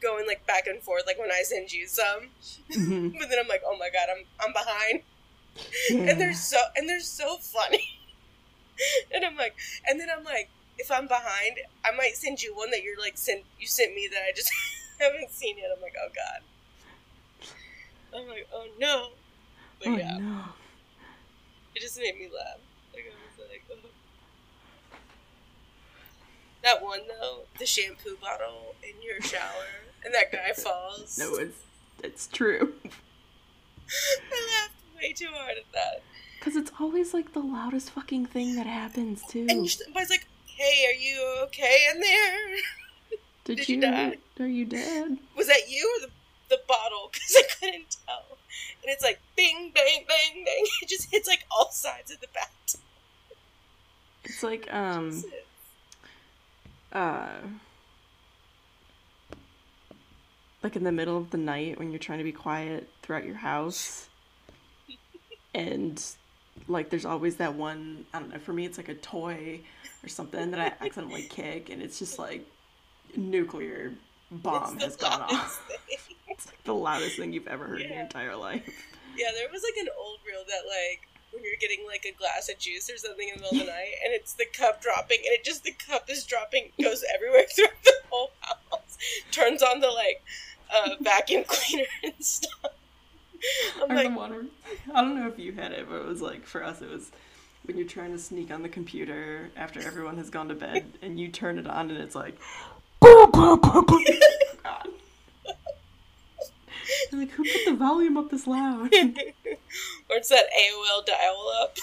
going 0.00 0.26
like 0.26 0.46
back 0.46 0.66
and 0.66 0.80
forth, 0.80 1.02
like 1.06 1.18
when 1.18 1.30
I 1.32 1.42
send 1.42 1.72
you 1.72 1.86
some. 1.88 2.30
Mhm. 2.70 3.18
But 3.18 3.28
then 3.30 3.38
I'm 3.40 3.48
like, 3.48 3.62
oh 3.66 3.76
my 3.78 3.90
god, 3.90 4.08
I'm 4.16 4.24
I'm 4.40 4.52
behind 4.52 5.02
and 5.90 6.20
they're 6.20 6.34
so 6.34 6.58
and 6.76 6.88
they're 6.88 7.00
so 7.00 7.36
funny. 7.38 8.00
and 9.14 9.24
I'm 9.24 9.36
like, 9.36 9.54
and 9.88 10.00
then 10.00 10.08
I'm 10.16 10.24
like, 10.24 10.50
if 10.78 10.90
I'm 10.90 11.06
behind, 11.06 11.58
I 11.84 11.94
might 11.96 12.16
send 12.16 12.42
you 12.42 12.54
one 12.54 12.70
that 12.70 12.82
you're 12.82 12.98
like 12.98 13.16
sent 13.16 13.44
you 13.58 13.66
sent 13.66 13.94
me 13.94 14.08
that 14.10 14.22
I 14.28 14.32
just 14.34 14.50
haven't 15.00 15.30
seen 15.30 15.56
yet. 15.58 15.70
I'm 15.74 15.82
like, 15.82 15.94
oh 16.00 16.08
god. 16.14 16.42
I'm 18.16 18.28
like, 18.28 18.48
oh 18.52 18.66
no. 18.78 19.08
But 19.78 19.88
oh 19.88 19.96
yeah, 19.96 20.18
no. 20.18 20.44
it 21.74 21.80
just 21.80 21.98
made 21.98 22.16
me 22.16 22.28
laugh. 22.34 22.60
Like 22.92 23.04
I 23.06 23.40
was 23.40 23.48
like, 23.50 23.62
oh. 23.70 23.88
That 26.62 26.82
one 26.82 27.00
though, 27.08 27.42
the 27.58 27.66
shampoo 27.66 28.16
bottle 28.20 28.74
in 28.82 28.94
your 29.02 29.20
shower, 29.20 29.66
and 30.04 30.14
that 30.14 30.32
guy 30.32 30.52
falls. 30.52 31.18
No, 31.18 31.34
it's 31.34 31.58
it's 32.02 32.26
true. 32.28 32.74
I 32.84 34.60
laughed 34.62 34.74
way 34.96 35.12
too 35.12 35.28
hard 35.30 35.58
at 35.58 35.72
that. 35.72 36.02
Cause 36.40 36.56
it's 36.56 36.70
always 36.78 37.14
like 37.14 37.32
the 37.32 37.40
loudest 37.40 37.90
fucking 37.90 38.26
thing 38.26 38.56
that 38.56 38.66
happens 38.66 39.22
too. 39.30 39.46
And 39.48 39.68
somebody's 39.68 40.10
like, 40.10 40.26
"Hey, 40.56 40.86
are 40.86 40.98
you 40.98 41.38
okay 41.44 41.86
in 41.92 42.00
there? 42.00 42.48
Did, 43.44 43.56
did 43.58 43.68
you? 43.68 43.74
you 43.76 43.80
die? 43.82 44.16
Are 44.40 44.46
you 44.46 44.64
dead? 44.64 45.18
Was 45.36 45.48
that 45.48 45.68
you 45.68 45.98
or 45.98 46.06
the, 46.06 46.12
the 46.56 46.62
bottle? 46.66 47.10
Because 47.12 47.36
I 47.36 47.42
couldn't 47.60 47.96
tell." 48.06 48.38
And 48.82 48.92
it's 48.92 49.02
like, 49.02 49.20
bing, 49.36 49.72
bang, 49.74 50.04
bang, 50.06 50.44
bang. 50.44 50.66
It 50.82 50.88
just 50.88 51.10
hits 51.10 51.26
like 51.26 51.44
all 51.50 51.70
sides 51.70 52.10
of 52.10 52.20
the 52.20 52.28
bat. 52.32 52.74
It's 54.24 54.42
like 54.42 54.72
um 54.72 55.22
uh 56.92 57.28
like 60.62 60.76
in 60.76 60.84
the 60.84 60.92
middle 60.92 61.18
of 61.18 61.30
the 61.30 61.36
night 61.36 61.78
when 61.78 61.90
you're 61.90 61.98
trying 61.98 62.18
to 62.18 62.24
be 62.24 62.32
quiet 62.32 62.88
throughout 63.02 63.26
your 63.26 63.36
house 63.36 64.08
and 65.54 66.02
like 66.68 66.90
there's 66.90 67.04
always 67.04 67.36
that 67.36 67.54
one 67.54 68.04
I 68.12 68.20
don't 68.20 68.30
know 68.30 68.38
for 68.38 68.52
me 68.52 68.64
it's 68.64 68.78
like 68.78 68.88
a 68.88 68.94
toy 68.94 69.60
or 70.02 70.08
something 70.08 70.50
that 70.52 70.60
I 70.60 70.84
accidentally 70.84 71.22
kick 71.30 71.70
and 71.70 71.82
it's 71.82 71.98
just 71.98 72.18
like 72.18 72.46
nuclear 73.16 73.92
bomb 74.30 74.78
has 74.78 74.96
gone 74.96 75.22
off. 75.22 75.62
It's 76.26 76.46
like 76.46 76.64
the 76.64 76.74
loudest 76.74 77.16
thing 77.16 77.32
you've 77.32 77.46
ever 77.46 77.64
heard 77.64 77.80
in 77.82 77.92
your 77.92 78.00
entire 78.00 78.34
life. 78.34 78.66
Yeah, 79.16 79.28
there 79.36 79.46
was 79.52 79.62
like 79.62 79.80
an 79.80 79.88
old 79.96 80.18
reel 80.26 80.42
that 80.48 80.62
like 80.66 81.06
when 81.32 81.44
you're 81.44 81.60
getting 81.60 81.86
like 81.86 82.04
a 82.04 82.12
glass 82.18 82.48
of 82.48 82.58
juice 82.58 82.90
or 82.90 82.96
something 82.96 83.28
in 83.28 83.36
the 83.36 83.42
middle 83.42 83.60
of 83.60 83.66
the 83.66 83.72
night, 83.72 83.94
and 84.04 84.12
it's 84.12 84.34
the 84.34 84.46
cup 84.46 84.82
dropping, 84.82 85.18
and 85.18 85.32
it 85.32 85.44
just 85.44 85.62
the 85.62 85.72
cup 85.72 86.10
is 86.10 86.24
dropping, 86.24 86.70
goes 86.82 87.04
everywhere 87.14 87.44
through 87.54 87.66
the 87.84 87.94
whole 88.10 88.32
house, 88.40 88.98
turns 89.30 89.62
on 89.62 89.80
the 89.80 89.90
like 89.90 90.24
uh, 90.74 90.90
vacuum 91.00 91.44
cleaner 91.46 91.86
and 92.02 92.14
stuff. 92.18 92.72
I'm 93.82 93.90
Or 93.90 93.94
like, 93.94 94.08
the 94.10 94.16
one 94.16 94.30
where, 94.30 94.44
I 94.94 95.00
don't 95.00 95.16
know 95.18 95.28
if 95.28 95.38
you 95.38 95.52
had 95.52 95.72
it, 95.72 95.88
but 95.88 95.96
it 95.96 96.06
was 96.06 96.22
like 96.22 96.44
for 96.46 96.62
us, 96.64 96.80
it 96.82 96.90
was 96.90 97.10
when 97.64 97.76
you're 97.78 97.86
trying 97.86 98.12
to 98.12 98.18
sneak 98.18 98.50
on 98.50 98.62
the 98.62 98.68
computer 98.68 99.50
after 99.56 99.80
everyone 99.80 100.16
has 100.18 100.30
gone 100.30 100.48
to 100.48 100.54
bed, 100.54 100.84
and 101.02 101.18
you 101.18 101.28
turn 101.28 101.58
it 101.58 101.66
on, 101.66 101.90
and 101.90 101.98
it's 101.98 102.14
like, 102.14 102.36
God. 103.02 104.88
You're 107.10 107.20
like, 107.20 107.30
who 107.30 107.44
put 107.44 107.64
the 107.66 107.74
volume 107.74 108.16
up 108.16 108.30
this 108.30 108.46
loud? 108.46 108.92
or 108.92 110.16
it's 110.16 110.28
that 110.28 110.44
AOL 110.58 111.06
dial 111.06 111.50
up. 111.62 111.76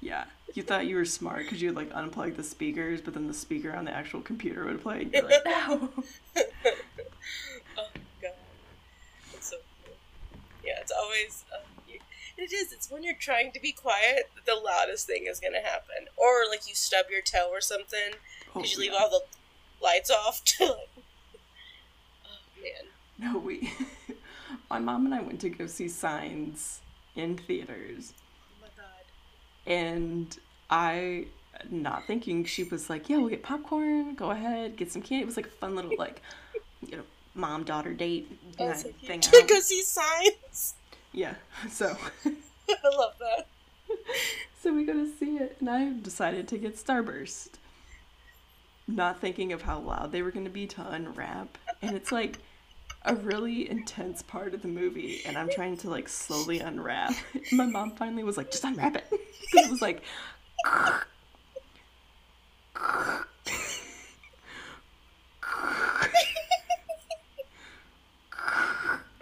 yeah, 0.00 0.24
you 0.54 0.62
thought 0.62 0.86
you 0.86 0.96
were 0.96 1.04
smart 1.04 1.44
because 1.44 1.62
you 1.62 1.68
would 1.72 1.76
like 1.76 1.92
unplug 1.92 2.36
the 2.36 2.42
speakers, 2.42 3.00
but 3.00 3.14
then 3.14 3.26
the 3.28 3.34
speaker 3.34 3.72
on 3.74 3.84
the 3.84 3.92
actual 3.92 4.20
computer 4.20 4.64
would 4.64 4.82
play. 4.82 5.02
And 5.02 5.12
you're 5.12 5.22
like, 5.24 5.44
no. 5.44 5.90
Oh 7.78 7.88
god, 8.20 8.32
that's 9.32 9.50
so 9.50 9.56
cool. 9.84 9.94
Yeah, 10.64 10.78
it's 10.80 10.92
always. 10.92 11.44
Uh, 11.52 11.58
it 12.38 12.52
is. 12.52 12.72
It's 12.72 12.90
when 12.90 13.02
you're 13.02 13.14
trying 13.14 13.52
to 13.52 13.60
be 13.60 13.72
quiet 13.72 14.30
that 14.34 14.46
the 14.46 14.54
loudest 14.58 15.06
thing 15.06 15.26
is 15.26 15.38
gonna 15.40 15.60
happen, 15.62 16.06
or 16.16 16.44
like 16.48 16.66
you 16.68 16.74
stub 16.74 17.06
your 17.10 17.20
toe 17.22 17.48
or 17.50 17.60
something 17.60 18.14
Oh, 18.54 18.60
because 18.60 18.72
you 18.74 18.80
leave 18.80 18.92
yeah. 18.92 18.98
all 18.98 19.10
the 19.10 19.22
lights 19.82 20.10
off. 20.10 20.42
To 20.58 20.64
like, 20.66 20.88
oh 22.26 22.62
man. 22.62 23.32
No, 23.32 23.38
we. 23.38 23.72
My 24.70 24.78
mom 24.78 25.04
and 25.06 25.14
I 25.14 25.20
went 25.20 25.40
to 25.42 25.50
go 25.50 25.66
see 25.66 25.88
Signs 25.88 26.80
in 27.14 27.36
theaters. 27.36 28.14
Oh 28.16 28.62
my 28.62 28.68
god. 28.76 29.04
and 29.66 30.38
I, 30.70 31.26
not 31.70 32.06
thinking, 32.06 32.44
she 32.44 32.64
was 32.64 32.88
like, 32.88 33.08
"Yeah, 33.10 33.18
we'll 33.18 33.28
get 33.28 33.42
popcorn. 33.42 34.14
Go 34.14 34.30
ahead, 34.30 34.76
get 34.76 34.90
some 34.90 35.02
candy." 35.02 35.22
It 35.22 35.26
was 35.26 35.36
like 35.36 35.46
a 35.46 35.50
fun 35.50 35.76
little 35.76 35.92
like, 35.98 36.22
you 36.86 36.96
know, 36.96 37.02
mom 37.34 37.64
daughter 37.64 37.92
date 37.92 38.38
thing. 38.56 39.20
To 39.20 39.44
go 39.48 39.60
see 39.60 39.82
signs. 39.82 40.74
Yeah, 41.12 41.34
so 41.70 41.96
I 42.26 42.96
love 42.96 43.14
that. 43.20 43.46
so 44.60 44.72
we 44.72 44.84
go 44.84 44.94
to 44.94 45.10
see 45.18 45.36
it, 45.36 45.56
and 45.60 45.68
I 45.68 45.92
decided 46.00 46.48
to 46.48 46.58
get 46.58 46.76
Starburst, 46.76 47.50
not 48.88 49.20
thinking 49.20 49.52
of 49.52 49.62
how 49.62 49.78
loud 49.78 50.12
they 50.12 50.22
were 50.22 50.30
going 50.30 50.44
to 50.44 50.50
be 50.50 50.66
to 50.68 50.90
unwrap, 50.90 51.58
and 51.80 51.96
it's 51.96 52.12
like 52.12 52.38
a 53.04 53.14
really 53.14 53.68
intense 53.68 54.22
part 54.22 54.54
of 54.54 54.62
the 54.62 54.68
movie, 54.68 55.22
and 55.26 55.36
I'm 55.36 55.50
trying 55.50 55.76
to 55.78 55.90
like 55.90 56.08
slowly 56.08 56.60
unwrap. 56.60 57.12
My 57.50 57.66
mom 57.66 57.92
finally 57.92 58.24
was 58.24 58.36
like, 58.36 58.50
"Just 58.50 58.64
unwrap 58.64 58.96
it," 58.96 59.06
because 59.10 59.66
it 59.66 59.70
was 59.70 59.82
like. 59.82 60.02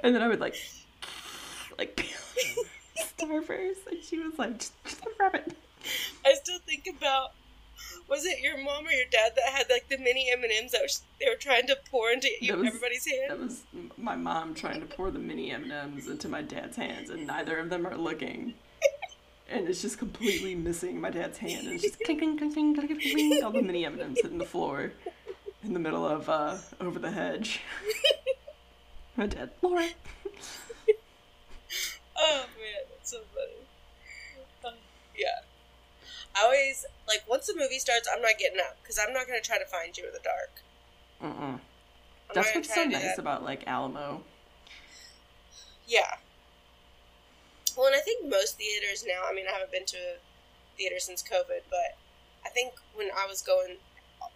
And 0.02 0.14
then 0.14 0.22
I 0.22 0.28
would 0.28 0.40
like, 0.40 0.56
like, 1.78 2.08
Starburst, 3.18 3.86
and 3.90 4.02
she 4.02 4.18
was 4.18 4.38
like, 4.38 4.58
just, 4.58 4.72
just 4.84 5.02
grab 5.16 5.34
it. 5.34 5.56
I 6.24 6.34
still 6.34 6.58
think 6.66 6.86
about 6.96 7.32
was 8.08 8.26
it 8.26 8.40
your 8.40 8.58
mom 8.62 8.86
or 8.86 8.90
your 8.90 9.06
dad 9.10 9.32
that 9.36 9.52
had 9.52 9.66
like 9.70 9.88
the 9.88 9.96
mini 9.96 10.30
M 10.30 10.42
and 10.42 10.52
M's 10.52 10.72
that 10.72 10.82
was, 10.82 11.02
they 11.20 11.26
were 11.26 11.36
trying 11.36 11.66
to 11.68 11.78
pour 11.90 12.10
into 12.10 12.28
was, 12.40 12.50
everybody's 12.50 13.06
hand? 13.06 13.30
That 13.30 13.38
was 13.38 13.62
my 13.96 14.16
mom 14.16 14.54
trying 14.54 14.80
to 14.80 14.86
pour 14.86 15.10
the 15.10 15.18
mini 15.20 15.52
M 15.52 15.62
and 15.62 15.72
M's 15.72 16.08
into 16.08 16.28
my 16.28 16.42
dad's 16.42 16.76
hands, 16.76 17.08
and 17.08 17.26
neither 17.26 17.58
of 17.58 17.70
them 17.70 17.86
are 17.86 17.96
looking. 17.96 18.54
and 19.48 19.68
it's 19.68 19.80
just 19.80 19.98
completely 19.98 20.54
missing 20.54 21.00
my 21.00 21.10
dad's 21.10 21.38
hand, 21.38 21.66
and 21.66 21.74
it's 21.74 21.84
just 21.84 22.00
clink 22.04 22.20
clink 22.20 22.38
clink 22.40 22.54
clink 22.54 22.76
clink 22.76 23.00
clink. 23.00 23.44
All 23.44 23.52
the 23.52 23.62
mini 23.62 23.86
M 23.86 23.92
and 23.92 24.02
M's 24.02 24.20
hitting 24.20 24.38
the 24.38 24.44
floor, 24.44 24.92
in 25.62 25.72
the 25.72 25.80
middle 25.80 26.06
of 26.06 26.28
uh, 26.28 26.56
over 26.80 26.98
the 26.98 27.10
hedge. 27.10 27.60
my 29.20 29.26
dad, 29.26 29.50
Laura. 29.60 29.84
oh 32.16 32.44
man, 32.58 32.82
that's 32.90 33.10
so 33.10 33.18
funny. 33.34 33.52
Uh, 34.64 34.70
yeah. 35.14 35.40
I 36.34 36.44
always 36.44 36.86
like 37.06 37.22
once 37.28 37.46
the 37.46 37.54
movie 37.54 37.78
starts, 37.78 38.08
I'm 38.10 38.22
not 38.22 38.38
getting 38.38 38.60
up 38.60 38.78
because 38.82 38.98
I'm 38.98 39.12
not 39.12 39.26
gonna 39.26 39.42
try 39.42 39.58
to 39.58 39.66
find 39.66 39.96
you 39.96 40.06
in 40.06 40.12
the 40.14 40.20
dark. 40.20 40.62
Mm-mm. 41.22 41.60
That's 42.32 42.54
what's 42.54 42.74
so 42.74 42.84
nice 42.84 43.02
that. 43.02 43.18
about 43.18 43.44
like 43.44 43.62
Alamo. 43.66 44.22
Yeah. 45.86 46.14
Well, 47.76 47.88
and 47.88 47.96
I 47.96 48.00
think 48.00 48.26
most 48.26 48.56
theaters 48.56 49.04
now. 49.06 49.24
I 49.30 49.34
mean, 49.34 49.44
I 49.46 49.52
haven't 49.52 49.70
been 49.70 49.84
to 49.86 49.96
a 49.98 50.16
theater 50.78 50.98
since 50.98 51.22
COVID, 51.22 51.64
but 51.68 51.98
I 52.46 52.48
think 52.48 52.72
when 52.94 53.08
I 53.14 53.26
was 53.26 53.42
going, 53.42 53.76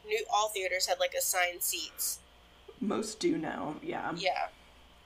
new 0.07 0.27
all 0.31 0.49
theaters 0.49 0.87
had 0.87 1.01
like 1.01 1.14
assigned 1.14 1.62
seats. 1.62 2.18
Most 2.81 3.18
do 3.18 3.38
now, 3.38 3.77
yeah. 3.83 4.12
Yeah, 4.16 4.49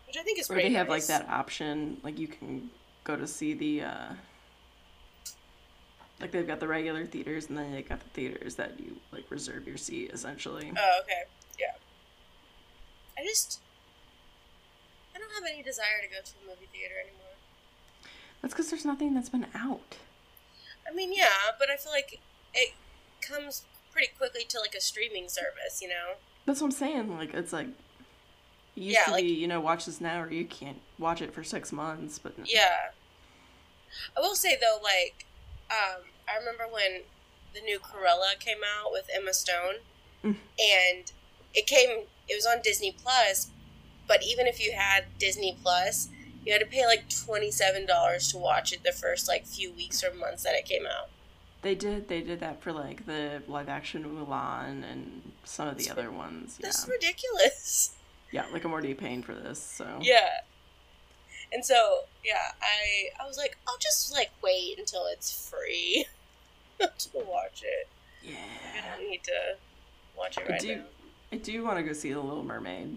which 0.08 0.16
I 0.16 0.22
think 0.22 0.40
is. 0.40 0.50
Or 0.50 0.56
they 0.56 0.70
have 0.70 0.88
nice. 0.88 1.08
like 1.08 1.20
that 1.20 1.30
option, 1.30 1.98
like 2.02 2.18
you 2.18 2.26
can 2.26 2.70
go 3.04 3.14
to 3.14 3.26
see 3.26 3.54
the. 3.54 3.82
uh 3.82 4.12
like 6.20 6.32
they've 6.32 6.46
got 6.46 6.58
the 6.58 6.66
regular 6.66 7.06
theaters, 7.06 7.48
and 7.48 7.56
then 7.56 7.70
they 7.72 7.82
got 7.82 8.00
the 8.00 8.08
theaters 8.08 8.56
that 8.56 8.80
you 8.80 8.96
like 9.12 9.30
reserve 9.30 9.68
your 9.68 9.76
seat 9.76 10.10
essentially. 10.12 10.72
Oh, 10.76 11.00
okay, 11.02 11.22
yeah. 11.60 11.74
I 13.16 13.24
just 13.24 13.60
I 15.14 15.18
don't 15.18 15.30
have 15.30 15.44
any 15.52 15.62
desire 15.62 16.02
to 16.02 16.08
go 16.08 16.20
to 16.24 16.32
a 16.44 16.48
movie 16.48 16.68
theater 16.72 16.94
anymore. 17.00 17.36
That's 18.42 18.54
because 18.54 18.70
there's 18.70 18.84
nothing 18.84 19.14
that's 19.14 19.28
been 19.28 19.46
out. 19.54 19.96
I 20.90 20.94
mean, 20.94 21.12
yeah, 21.12 21.54
but 21.58 21.70
I 21.70 21.76
feel 21.76 21.92
like 21.92 22.20
it 22.54 22.74
comes 23.20 23.62
pretty 23.92 24.08
quickly 24.16 24.44
to 24.48 24.60
like 24.60 24.74
a 24.74 24.80
streaming 24.80 25.28
service, 25.28 25.80
you 25.82 25.88
know. 25.88 26.16
That's 26.46 26.60
what 26.60 26.68
I'm 26.68 26.72
saying. 26.72 27.16
Like 27.16 27.34
it's 27.34 27.52
like 27.52 27.68
it 28.78 28.84
used 28.84 28.98
yeah, 28.98 29.04
to 29.06 29.10
like, 29.10 29.24
be, 29.24 29.30
you 29.30 29.48
know, 29.48 29.60
watch 29.60 29.86
this 29.86 30.00
now 30.00 30.22
or 30.22 30.30
you 30.30 30.44
can't 30.44 30.80
watch 30.98 31.20
it 31.20 31.34
for 31.34 31.42
six 31.42 31.72
months. 31.72 32.18
But 32.18 32.34
yeah, 32.44 32.90
I 34.16 34.20
will 34.20 34.36
say 34.36 34.56
though, 34.60 34.78
like 34.82 35.26
um, 35.70 36.02
I 36.28 36.38
remember 36.38 36.64
when 36.72 37.02
the 37.54 37.60
new 37.60 37.80
Cruella 37.80 38.38
came 38.38 38.58
out 38.78 38.92
with 38.92 39.10
Emma 39.12 39.34
Stone, 39.34 39.76
mm. 40.24 40.36
and 40.58 41.12
it 41.54 41.66
came. 41.66 42.04
It 42.28 42.36
was 42.36 42.46
on 42.46 42.58
Disney 42.62 42.94
Plus, 43.02 43.50
but 44.06 44.22
even 44.22 44.46
if 44.46 44.64
you 44.64 44.74
had 44.76 45.06
Disney 45.18 45.56
Plus, 45.60 46.08
you 46.44 46.52
had 46.52 46.60
to 46.60 46.66
pay 46.66 46.86
like 46.86 47.08
twenty 47.08 47.50
seven 47.50 47.84
dollars 47.84 48.30
to 48.30 48.38
watch 48.38 48.72
it 48.72 48.84
the 48.84 48.92
first 48.92 49.26
like 49.26 49.44
few 49.44 49.72
weeks 49.72 50.04
or 50.04 50.14
months 50.14 50.44
that 50.44 50.54
it 50.54 50.66
came 50.66 50.86
out. 50.86 51.08
They 51.62 51.74
did. 51.74 52.06
They 52.06 52.20
did 52.20 52.38
that 52.38 52.62
for 52.62 52.72
like 52.72 53.06
the 53.06 53.42
live 53.48 53.68
action 53.68 54.04
Mulan 54.04 54.84
and 54.88 55.32
some 55.42 55.66
of 55.66 55.78
the 55.78 55.90
other 55.90 56.12
ones. 56.12 56.58
Yeah. 56.60 56.66
That's 56.66 56.86
ridiculous. 56.86 57.96
Yeah, 58.30 58.44
like 58.52 58.64
I'm 58.64 58.72
already 58.72 58.94
paying 58.94 59.22
for 59.22 59.34
this, 59.34 59.60
so 59.60 59.86
yeah. 60.00 60.28
And 61.52 61.64
so, 61.64 62.00
yeah, 62.24 62.52
I 62.60 63.22
I 63.22 63.26
was 63.26 63.38
like, 63.38 63.56
I'll 63.66 63.78
just 63.78 64.12
like 64.12 64.30
wait 64.42 64.78
until 64.78 65.06
it's 65.06 65.48
free 65.48 66.06
to 66.80 66.88
watch 67.14 67.62
it. 67.64 67.88
Yeah. 68.22 68.34
I 68.76 68.96
don't 68.98 69.08
need 69.08 69.22
to 69.24 69.56
watch 70.16 70.36
it 70.36 70.48
right 70.48 70.60
I 70.60 70.64
do, 70.64 70.76
now. 70.76 70.82
I 71.32 71.36
do 71.36 71.64
want 71.64 71.78
to 71.78 71.82
go 71.82 71.92
see 71.92 72.12
The 72.12 72.20
Little 72.20 72.44
Mermaid. 72.44 72.96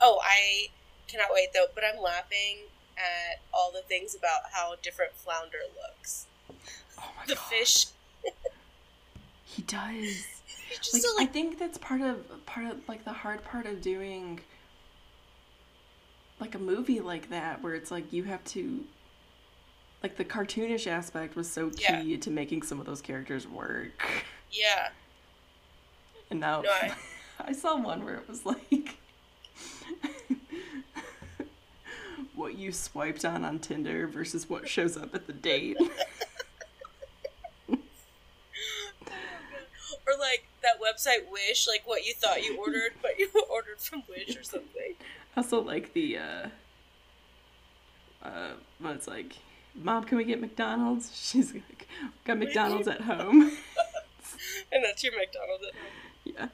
Oh, 0.00 0.20
I 0.24 0.68
cannot 1.08 1.28
wait 1.32 1.48
though, 1.54 1.66
but 1.74 1.84
I'm 1.84 2.02
laughing 2.02 2.58
at 2.96 3.40
all 3.52 3.70
the 3.70 3.82
things 3.82 4.14
about 4.14 4.40
how 4.52 4.74
different 4.82 5.12
Flounder 5.14 5.58
looks. 5.76 6.26
Oh 6.98 7.10
my 7.16 7.26
the 7.26 7.34
God. 7.34 7.44
fish. 7.44 7.86
he 9.44 9.62
does. 9.62 10.26
Like, 10.68 10.82
so, 10.82 11.14
like, 11.16 11.28
I 11.28 11.32
think 11.32 11.60
that's 11.60 11.78
part 11.78 12.00
of 12.00 12.44
part 12.44 12.66
of 12.66 12.88
like 12.88 13.04
the 13.04 13.12
hard 13.12 13.44
part 13.44 13.66
of 13.66 13.80
doing 13.80 14.40
like 16.40 16.54
a 16.54 16.58
movie 16.58 17.00
like 17.00 17.30
that 17.30 17.62
where 17.62 17.74
it's 17.74 17.90
like 17.90 18.12
you 18.12 18.24
have 18.24 18.44
to 18.44 18.84
like 20.02 20.16
the 20.16 20.24
cartoonish 20.24 20.86
aspect 20.86 21.34
was 21.36 21.50
so 21.50 21.70
key 21.70 22.02
yeah. 22.02 22.18
to 22.18 22.30
making 22.30 22.62
some 22.62 22.78
of 22.78 22.86
those 22.86 23.00
characters 23.00 23.46
work. 23.46 24.02
Yeah. 24.50 24.88
And 26.28 26.40
now 26.40 26.62
no, 26.62 26.70
I... 26.70 26.92
I 27.40 27.52
saw 27.52 27.80
one 27.80 28.04
where 28.04 28.16
it 28.16 28.28
was 28.28 28.44
like 28.44 28.96
what 32.34 32.58
you 32.58 32.72
swiped 32.72 33.24
on 33.24 33.44
on 33.44 33.60
Tinder 33.60 34.08
versus 34.08 34.50
what 34.50 34.68
shows 34.68 34.96
up 34.96 35.14
at 35.14 35.28
the 35.28 35.32
date. 35.32 35.76
or 37.68 37.78
like 40.18 40.48
that 40.62 40.80
website 40.80 41.30
Wish, 41.30 41.68
like 41.68 41.86
what 41.86 42.04
you 42.04 42.12
thought 42.14 42.42
you 42.42 42.58
ordered, 42.58 42.90
but 43.00 43.20
you 43.20 43.30
ordered 43.48 43.78
from 43.78 44.02
Wish 44.08 44.36
or 44.36 44.42
something 44.42 44.96
also 45.36 45.60
like 45.60 45.92
the 45.92 46.18
uh 46.18 46.48
uh 48.22 48.50
when 48.78 48.94
it's 48.94 49.06
like 49.06 49.34
mom 49.74 50.04
can 50.04 50.18
we 50.18 50.24
get 50.24 50.40
mcdonald's? 50.40 51.10
She's 51.30 51.52
like 51.52 51.88
got 52.24 52.38
mcdonald's 52.38 52.88
at 52.88 53.02
home. 53.02 53.52
And 54.72 54.84
that's 54.84 55.02
your 55.02 55.12
mcdonald's 55.12 55.64
at 55.66 55.74
home. 55.74 55.92
Yeah. 56.24 56.48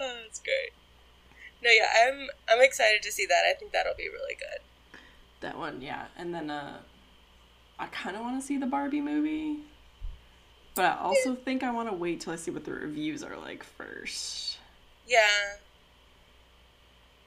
Oh 0.00 0.16
that's 0.22 0.40
great. 0.40 0.72
No 1.62 1.70
yeah 1.70 1.86
i'm 2.06 2.28
i'm 2.48 2.62
excited 2.62 3.02
to 3.02 3.12
see 3.12 3.26
that. 3.26 3.42
I 3.48 3.54
think 3.58 3.72
that'll 3.72 3.94
be 3.96 4.08
really 4.08 4.34
good. 4.34 4.98
That 5.40 5.58
one 5.58 5.80
yeah. 5.80 6.06
And 6.16 6.34
then 6.34 6.50
uh 6.50 6.78
i 7.78 7.86
kind 7.86 8.16
of 8.16 8.22
want 8.22 8.40
to 8.40 8.46
see 8.46 8.56
the 8.56 8.66
barbie 8.66 9.00
movie 9.00 9.58
but 10.76 10.84
i 10.84 10.96
also 10.96 11.34
think 11.34 11.64
i 11.64 11.70
want 11.72 11.88
to 11.88 11.94
wait 11.94 12.20
till 12.20 12.32
i 12.32 12.36
see 12.36 12.50
what 12.52 12.64
the 12.64 12.72
reviews 12.72 13.22
are 13.24 13.36
like 13.36 13.64
first. 13.64 14.58
Yeah 15.06 15.56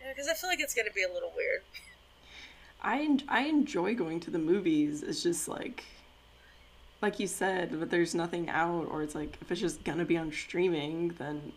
because 0.09 0.27
I 0.27 0.33
feel 0.33 0.49
like 0.49 0.59
it's 0.59 0.73
going 0.73 0.87
to 0.87 0.93
be 0.93 1.03
a 1.03 1.11
little 1.11 1.31
weird. 1.35 1.61
I 2.81 3.17
I 3.27 3.45
enjoy 3.45 3.95
going 3.95 4.19
to 4.21 4.31
the 4.31 4.39
movies. 4.39 5.03
It's 5.03 5.23
just 5.23 5.47
like 5.47 5.83
like 7.01 7.19
you 7.19 7.27
said, 7.27 7.79
but 7.79 7.89
there's 7.89 8.15
nothing 8.15 8.49
out 8.49 8.87
or 8.89 9.03
it's 9.03 9.15
like 9.15 9.37
if 9.41 9.51
it's 9.51 9.61
just 9.61 9.83
going 9.83 9.99
to 9.99 10.05
be 10.05 10.17
on 10.17 10.31
streaming, 10.31 11.09
then 11.17 11.53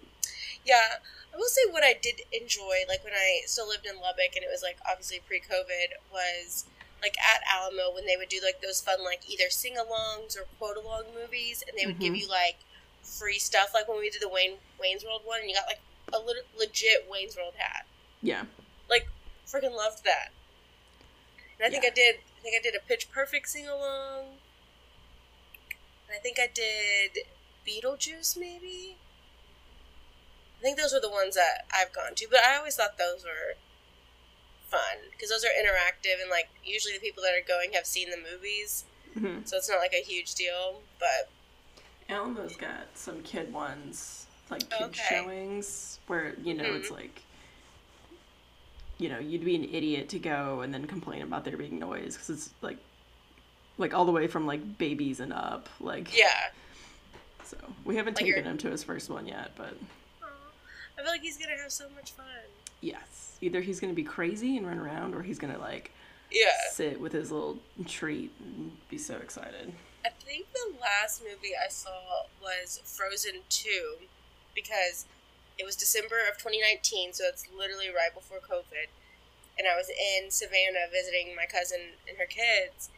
Yeah. 0.65 0.99
I 1.33 1.37
will 1.37 1.49
say 1.49 1.63
what 1.71 1.85
I 1.85 1.95
did 1.95 2.23
enjoy 2.33 2.83
like 2.89 3.05
when 3.05 3.13
I 3.13 3.43
still 3.47 3.69
lived 3.69 3.87
in 3.87 4.01
Lubbock 4.01 4.35
and 4.35 4.45
it 4.45 4.51
was 4.51 4.63
like 4.63 4.79
obviously 4.89 5.21
pre-COVID 5.27 5.95
was 6.13 6.65
like 7.01 7.15
at 7.19 7.41
Alamo 7.49 7.95
when 7.95 8.05
they 8.05 8.17
would 8.17 8.29
do 8.29 8.41
like 8.43 8.61
those 8.61 8.81
fun 8.81 9.05
like 9.05 9.23
either 9.31 9.49
sing-alongs 9.49 10.37
or 10.37 10.47
quote-along 10.59 11.05
movies 11.15 11.63
and 11.67 11.79
they 11.79 11.87
would 11.87 12.01
mm-hmm. 12.01 12.15
give 12.15 12.17
you 12.17 12.29
like 12.29 12.57
free 13.03 13.39
stuff 13.39 13.71
like 13.73 13.89
when 13.89 13.99
we 13.99 14.11
did 14.11 14.21
the 14.21 14.29
Wayne 14.29 14.59
Wayne's 14.81 15.05
World 15.05 15.23
one 15.25 15.41
and 15.41 15.49
you 15.49 15.55
got 15.55 15.67
like 15.67 15.81
a 16.13 16.19
legit 16.59 17.07
Wayne's 17.09 17.37
World 17.37 17.55
hat. 17.57 17.87
Yeah. 18.23 18.45
Like, 18.89 19.09
freaking 19.47 19.75
loved 19.77 20.05
that. 20.05 20.31
And 21.59 21.67
I 21.67 21.71
think 21.71 21.85
yeah. 21.85 21.91
I 21.91 21.95
did. 21.95 22.15
I 22.39 22.43
think 22.43 22.55
I 22.59 22.63
did 22.63 22.75
a 22.75 22.87
Pitch 22.87 23.11
Perfect 23.13 23.49
sing 23.49 23.69
along. 23.69 24.25
And 26.09 26.17
I 26.17 26.21
think 26.21 26.39
I 26.39 26.49
did 26.53 27.25
Beetlejuice, 27.67 28.39
maybe. 28.39 28.97
I 30.59 30.63
think 30.63 30.79
those 30.79 30.93
were 30.93 31.01
the 31.01 31.11
ones 31.11 31.37
that 31.37 31.65
I've 31.75 31.93
gone 31.93 32.15
to, 32.17 32.27
but 32.31 32.41
I 32.41 32.57
always 32.57 32.77
thought 32.77 32.99
those 32.99 33.25
were 33.25 33.57
fun 34.69 35.11
because 35.11 35.31
those 35.31 35.45
are 35.45 35.49
interactive 35.49 36.21
and 36.21 36.31
like 36.31 36.49
usually 36.65 36.95
the 36.95 37.01
people 37.01 37.23
that 37.23 37.33
are 37.33 37.47
going 37.47 37.73
have 37.73 37.87
seen 37.87 38.11
the 38.11 38.17
movies, 38.17 38.85
mm-hmm. 39.17 39.41
so 39.45 39.57
it's 39.57 39.71
not 39.71 39.79
like 39.79 39.95
a 39.95 40.05
huge 40.05 40.35
deal. 40.35 40.83
But 40.99 41.31
Alamo's 42.15 42.57
got 42.57 42.89
some 42.95 43.23
kid 43.23 43.53
ones, 43.53 44.27
like 44.51 44.69
kid 44.69 44.83
okay. 44.89 45.03
showings, 45.09 45.99
where 46.09 46.35
you 46.43 46.53
know 46.53 46.65
mm-hmm. 46.65 46.77
it's 46.77 46.91
like 46.91 47.23
you 49.01 49.09
know, 49.09 49.19
you'd 49.19 49.45
be 49.45 49.57
an 49.57 49.65
idiot 49.65 50.09
to 50.11 50.19
go 50.19 50.61
and 50.61 50.73
then 50.73 50.87
complain 50.87 51.23
about 51.23 51.45
there 51.45 51.57
being 51.57 51.79
noise 51.79 52.15
because 52.15 52.31
it's 52.31 52.51
like, 52.61 52.77
like 53.79 53.95
all 53.95 54.05
the 54.05 54.13
way 54.13 54.27
from 54.27 54.47
like 54.47 54.79
babies 54.79 55.21
and 55.21 55.33
up. 55.33 55.69
Like, 55.81 56.17
yeah. 56.17 56.49
So 57.45 57.57
we 57.85 57.97
haven't 57.97 58.17
like 58.17 58.27
taken 58.27 58.45
him 58.45 58.59
to 58.59 58.71
his 58.71 58.85
first 58.85 59.11
one 59.11 59.27
yet, 59.27 59.53
but. 59.57 59.75
I 60.99 61.03
feel 61.03 61.13
like 61.13 61.23
he's 61.23 61.39
gonna 61.39 61.57
have 61.57 61.73
so 61.73 61.87
much 61.95 62.13
fun. 62.13 62.27
Yes, 62.83 63.39
either 63.41 63.63
he's 63.63 63.81
gonna 63.81 63.95
be 63.95 64.03
crazy 64.03 64.59
and 64.59 64.67
run 64.67 64.79
around, 64.79 65.15
or 65.15 65.23
he's 65.23 65.39
gonna 65.39 65.59
like, 65.59 65.93
yeah, 66.31 66.51
sit 66.73 67.01
with 67.01 67.13
his 67.13 67.33
little 67.33 67.59
treat 67.87 68.31
and 68.39 68.73
be 68.91 68.99
so 68.99 69.17
excited. 69.17 69.73
I 70.05 70.11
think 70.11 70.47
the 70.53 70.75
last 70.79 71.23
movie 71.23 71.53
I 71.57 71.71
saw 71.71 72.25
was 72.43 72.83
Frozen 72.85 73.41
Two, 73.49 73.95
because 74.55 75.07
it 75.61 75.67
was 75.67 75.77
December 75.77 76.17
of 76.25 76.39
2019, 76.39 77.13
so 77.13 77.25
it's 77.29 77.45
literally 77.55 77.89
right 77.93 78.15
before 78.15 78.39
COVID. 78.39 78.89
and 79.59 79.69
I 79.69 79.77
was 79.77 79.91
in 79.91 80.31
Savannah 80.31 80.89
visiting 80.91 81.37
my 81.37 81.45
cousin 81.45 82.01
and 82.09 82.17
her 82.17 82.25
kids, 82.25 82.89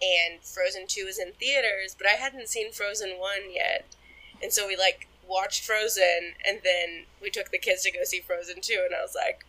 and 0.00 0.40
Frozen 0.42 0.86
2 0.86 1.04
was 1.06 1.18
in 1.18 1.32
theaters, 1.32 1.96
but 1.98 2.06
I 2.06 2.12
hadn't 2.14 2.48
seen 2.48 2.70
Frozen 2.72 3.18
1 3.18 3.30
yet. 3.50 3.84
And 4.40 4.52
so 4.52 4.66
we 4.66 4.76
like 4.76 5.08
watched 5.26 5.64
Frozen 5.64 6.34
and 6.46 6.60
then 6.62 7.06
we 7.20 7.30
took 7.30 7.50
the 7.50 7.58
kids 7.58 7.82
to 7.82 7.90
go 7.90 8.04
see 8.04 8.20
Frozen 8.20 8.60
2 8.60 8.82
and 8.86 8.94
I 8.94 9.02
was 9.02 9.14
like, 9.16 9.44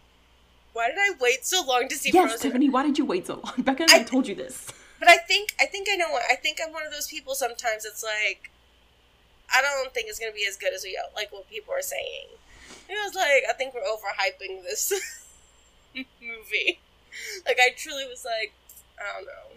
why 0.74 0.88
did 0.88 0.98
I 0.98 1.12
wait 1.20 1.46
so 1.46 1.64
long 1.66 1.88
to 1.90 1.96
see 1.96 2.12
yes, 2.12 2.42
Frozen? 2.42 2.52
Tifani, 2.52 2.72
why 2.72 2.84
did 2.84 2.98
you 2.98 3.06
wait 3.06 3.28
so 3.28 3.42
long? 3.44 3.54
Becca 3.58 3.84
and 3.84 3.92
I, 3.92 4.00
I- 4.00 4.04
told 4.04 4.28
you 4.28 4.36
this. 4.36 4.68
But 4.98 5.10
I 5.10 5.18
think 5.18 5.54
I 5.60 5.66
think 5.66 5.88
I 5.92 5.98
know 5.98 6.10
what 6.10 6.24
I 6.32 6.36
think 6.36 6.60
I'm 6.66 6.72
one 6.72 6.86
of 6.86 6.92
those 6.92 7.08
people 7.08 7.36
sometimes 7.36 7.84
it's 7.84 8.02
like 8.02 8.50
I 9.54 9.62
don't 9.62 9.94
think 9.94 10.08
it's 10.10 10.18
gonna 10.18 10.32
be 10.32 10.46
as 10.48 10.56
good 10.56 10.74
as 10.74 10.84
we 10.84 10.98
like 11.16 11.32
what 11.34 11.50
people 11.50 11.74
are 11.74 11.82
saying. 11.82 12.28
And 12.90 12.98
I 12.98 13.06
was 13.06 13.16
like, 13.16 13.44
I 13.50 13.54
think 13.54 13.74
we're 13.74 13.82
overhyping 13.82 14.64
this 14.64 14.92
movie. 15.96 16.80
Like 17.46 17.58
I 17.60 17.70
truly 17.76 18.06
was 18.06 18.26
like, 18.26 18.54
I 19.00 19.16
don't 19.16 19.26
know. 19.26 19.56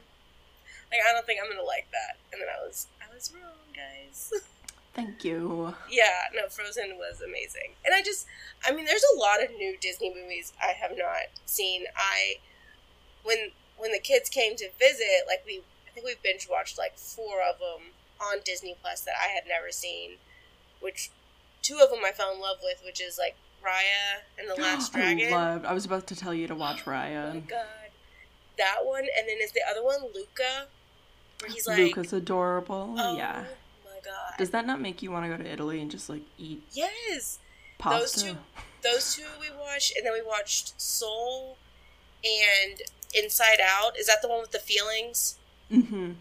Like 0.90 1.00
I 1.08 1.12
don't 1.12 1.26
think 1.26 1.40
I'm 1.42 1.50
gonna 1.50 1.66
like 1.66 1.88
that. 1.92 2.16
And 2.32 2.40
then 2.40 2.48
I 2.48 2.64
was 2.64 2.86
I 3.02 3.12
was 3.14 3.32
wrong, 3.34 3.58
guys. 3.74 4.32
Thank 4.94 5.22
you. 5.24 5.74
yeah, 5.88 6.26
no, 6.34 6.48
Frozen 6.48 6.96
was 6.98 7.20
amazing. 7.20 7.74
And 7.84 7.94
I 7.94 8.02
just 8.02 8.26
I 8.66 8.72
mean 8.72 8.84
there's 8.86 9.04
a 9.14 9.18
lot 9.18 9.42
of 9.42 9.50
new 9.50 9.76
Disney 9.80 10.12
movies 10.14 10.52
I 10.62 10.72
have 10.72 10.96
not 10.96 11.30
seen. 11.46 11.84
I 11.96 12.36
when 13.22 13.50
when 13.76 13.92
the 13.92 14.00
kids 14.00 14.28
came 14.28 14.56
to 14.56 14.70
visit, 14.78 15.26
like 15.26 15.42
we 15.46 15.62
I 15.86 15.90
think 15.90 16.06
we 16.06 16.16
binge 16.22 16.48
watched 16.50 16.78
like 16.78 16.96
four 16.96 17.42
of 17.42 17.58
them 17.58 17.92
on 18.20 18.38
Disney 18.44 18.76
Plus 18.80 19.00
that 19.02 19.14
I 19.20 19.28
had 19.28 19.44
never 19.46 19.70
seen, 19.70 20.12
which 20.80 21.10
two 21.62 21.78
of 21.82 21.90
them 21.90 22.00
I 22.04 22.12
fell 22.12 22.32
in 22.34 22.40
love 22.40 22.58
with, 22.62 22.80
which 22.84 23.00
is 23.00 23.18
like 23.18 23.36
Raya 23.64 24.22
and 24.38 24.48
the 24.48 24.60
Last 24.60 24.92
Dragon. 24.94 25.32
I 25.32 25.36
loved. 25.36 25.64
I 25.66 25.72
was 25.72 25.84
about 25.84 26.06
to 26.08 26.16
tell 26.16 26.32
you 26.34 26.46
to 26.48 26.54
watch 26.54 26.82
Oh 26.86 26.90
my 26.90 26.96
Raya. 27.08 27.48
god, 27.48 27.66
that 28.58 28.76
one, 28.84 29.00
and 29.16 29.28
then 29.28 29.36
is 29.42 29.52
the 29.52 29.62
other 29.70 29.82
one 29.84 30.00
Luca, 30.14 30.66
where 31.40 31.50
he's 31.50 31.66
like, 31.66 31.78
Luca's 31.78 32.12
adorable. 32.12 32.94
oh 32.98 33.16
yeah. 33.16 33.44
my 33.84 33.90
god, 34.04 34.34
Does 34.38 34.50
that 34.50 34.66
not 34.66 34.80
make 34.80 35.02
you 35.02 35.10
want 35.10 35.24
to 35.30 35.36
go 35.36 35.42
to 35.42 35.48
Italy 35.50 35.80
and 35.80 35.90
just 35.90 36.08
like 36.08 36.22
eat 36.38 36.62
yes. 36.72 37.38
pasta? 37.78 37.98
Those 38.00 38.22
two- 38.22 38.38
those 38.80 39.14
two 39.16 39.24
we 39.40 39.48
watched, 39.58 39.96
and 39.96 40.06
then 40.06 40.12
we 40.12 40.22
watched 40.22 40.80
Soul 40.80 41.58
and 42.24 42.80
Inside 43.12 43.58
Out. 43.60 43.98
Is 43.98 44.06
that 44.06 44.22
the 44.22 44.28
one 44.28 44.40
with 44.40 44.52
the 44.52 44.60
feelings? 44.60 45.36
Mm-hmm. 45.70 46.12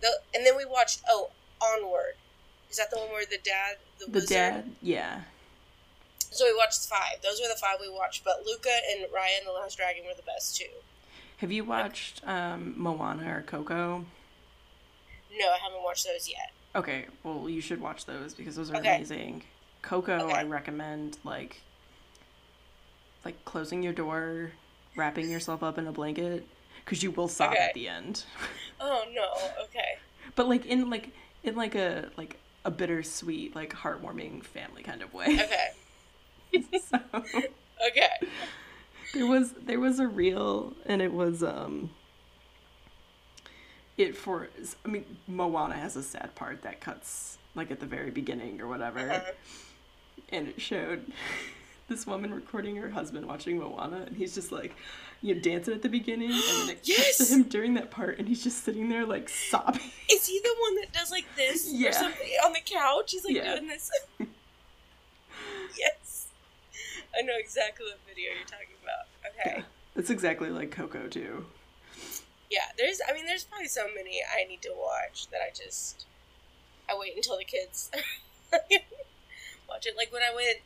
The, 0.00 0.08
and 0.34 0.46
then 0.46 0.56
we 0.56 0.64
watched 0.64 1.02
oh 1.08 1.30
Onward. 1.60 2.14
Is 2.70 2.76
that 2.76 2.90
the 2.90 2.98
one 2.98 3.08
where 3.10 3.24
the 3.24 3.38
dad, 3.44 3.76
the, 4.00 4.20
The 4.20 4.26
dad. 4.26 4.70
Yeah. 4.82 5.20
So 6.18 6.44
we 6.46 6.54
watched 6.56 6.80
five. 6.86 7.22
Those 7.22 7.40
were 7.40 7.48
the 7.48 7.58
five 7.60 7.76
we 7.80 7.88
watched. 7.88 8.24
But 8.24 8.42
Luca 8.44 8.70
and 8.92 9.04
Raya, 9.12 9.44
the 9.44 9.52
Last 9.52 9.76
Dragon 9.76 10.02
were 10.04 10.14
the 10.16 10.22
best 10.22 10.56
two. 10.56 10.64
Have 11.38 11.52
you 11.52 11.64
watched 11.64 12.26
um, 12.26 12.74
Moana 12.76 13.36
or 13.36 13.42
Coco? 13.42 14.04
No, 15.38 15.46
I 15.50 15.58
haven't 15.62 15.82
watched 15.82 16.04
those 16.06 16.28
yet. 16.28 16.52
Okay, 16.76 17.06
well 17.22 17.48
you 17.48 17.60
should 17.60 17.80
watch 17.80 18.04
those 18.06 18.34
because 18.34 18.56
those 18.56 18.70
are 18.70 18.76
Okay. 18.76 18.96
amazing. 18.96 19.42
Coco, 19.82 20.14
Okay. 20.26 20.32
I 20.32 20.42
recommend 20.44 21.18
like 21.24 21.60
like 23.24 23.44
closing 23.44 23.82
your 23.82 23.92
door, 23.92 24.52
wrapping 24.96 25.30
yourself 25.30 25.62
up 25.62 25.78
in 25.78 25.86
a 25.86 25.92
blanket 25.92 26.46
because 26.84 27.02
you 27.02 27.10
will 27.10 27.28
sob 27.28 27.52
Okay. 27.52 27.60
at 27.62 27.74
the 27.74 27.88
end. 27.88 28.24
Oh 28.80 29.04
no. 29.14 29.32
Okay. 29.64 29.98
but 30.34 30.48
like 30.48 30.66
in 30.66 30.90
like 30.90 31.10
in 31.44 31.54
like 31.54 31.74
a 31.76 32.10
like 32.16 32.36
a 32.64 32.70
bittersweet, 32.70 33.54
like 33.54 33.72
heartwarming 33.74 34.42
family 34.44 34.82
kind 34.82 35.02
of 35.02 35.12
way. 35.14 35.26
Okay. 35.26 36.62
so 36.88 36.98
Okay. 37.14 38.28
there 39.12 39.26
was 39.26 39.52
there 39.52 39.80
was 39.80 39.98
a 39.98 40.06
reel 40.08 40.72
and 40.86 41.02
it 41.02 41.12
was 41.12 41.42
um 41.42 41.90
it 43.96 44.16
for 44.16 44.48
I 44.84 44.88
mean 44.88 45.04
Moana 45.28 45.74
has 45.76 45.96
a 45.96 46.02
sad 46.02 46.34
part 46.34 46.62
that 46.62 46.80
cuts 46.80 47.38
like 47.54 47.70
at 47.70 47.80
the 47.80 47.86
very 47.86 48.10
beginning 48.10 48.60
or 48.60 48.66
whatever. 48.66 48.98
Uh-huh. 49.10 49.30
and 50.30 50.48
it 50.48 50.60
showed 50.60 51.04
this 51.88 52.06
woman 52.06 52.32
recording 52.34 52.76
her 52.76 52.90
husband 52.90 53.26
watching 53.26 53.58
Moana, 53.58 54.04
and 54.06 54.16
he's 54.16 54.34
just 54.34 54.50
like, 54.50 54.74
you 55.24 55.34
know, 55.34 55.40
dancing 55.40 55.72
at 55.72 55.80
the 55.80 55.88
beginning, 55.88 56.30
and 56.30 56.68
then 56.68 56.76
it 56.76 56.86
cuts 56.86 57.16
to 57.16 57.34
him 57.34 57.44
during 57.44 57.72
that 57.74 57.90
part, 57.90 58.18
and 58.18 58.28
he's 58.28 58.44
just 58.44 58.62
sitting 58.62 58.90
there 58.90 59.06
like 59.06 59.30
sobbing. 59.30 59.80
Is 60.12 60.26
he 60.26 60.38
the 60.38 60.54
one 60.60 60.74
that 60.76 60.92
does 60.92 61.10
like 61.10 61.24
this 61.34 61.66
Yeah. 61.72 61.88
or 61.88 61.92
something 61.92 62.28
on 62.44 62.52
the 62.52 62.60
couch? 62.64 63.10
He's 63.12 63.24
like 63.24 63.34
Yeah. 63.34 63.54
doing 63.54 63.68
this. 63.68 63.90
yes. 65.78 66.28
I 67.18 67.22
know 67.22 67.32
exactly 67.38 67.86
what 67.86 67.98
video 68.06 68.32
you're 68.36 68.46
talking 68.46 68.76
about. 68.82 69.06
Okay. 69.46 69.58
Yeah, 69.58 69.64
that's 69.94 70.10
exactly 70.10 70.50
like 70.50 70.70
Coco 70.70 71.06
too. 71.08 71.46
Yeah, 72.50 72.66
there's. 72.76 73.00
I 73.08 73.14
mean, 73.14 73.24
there's 73.26 73.44
probably 73.44 73.68
so 73.68 73.86
many 73.96 74.20
I 74.22 74.44
need 74.46 74.60
to 74.62 74.72
watch 74.76 75.28
that 75.30 75.40
I 75.40 75.50
just. 75.54 76.04
I 76.88 76.94
wait 76.98 77.16
until 77.16 77.38
the 77.38 77.44
kids 77.44 77.90
watch 78.52 79.86
it. 79.86 79.96
Like 79.96 80.12
when 80.12 80.22
I 80.22 80.34
went, 80.34 80.58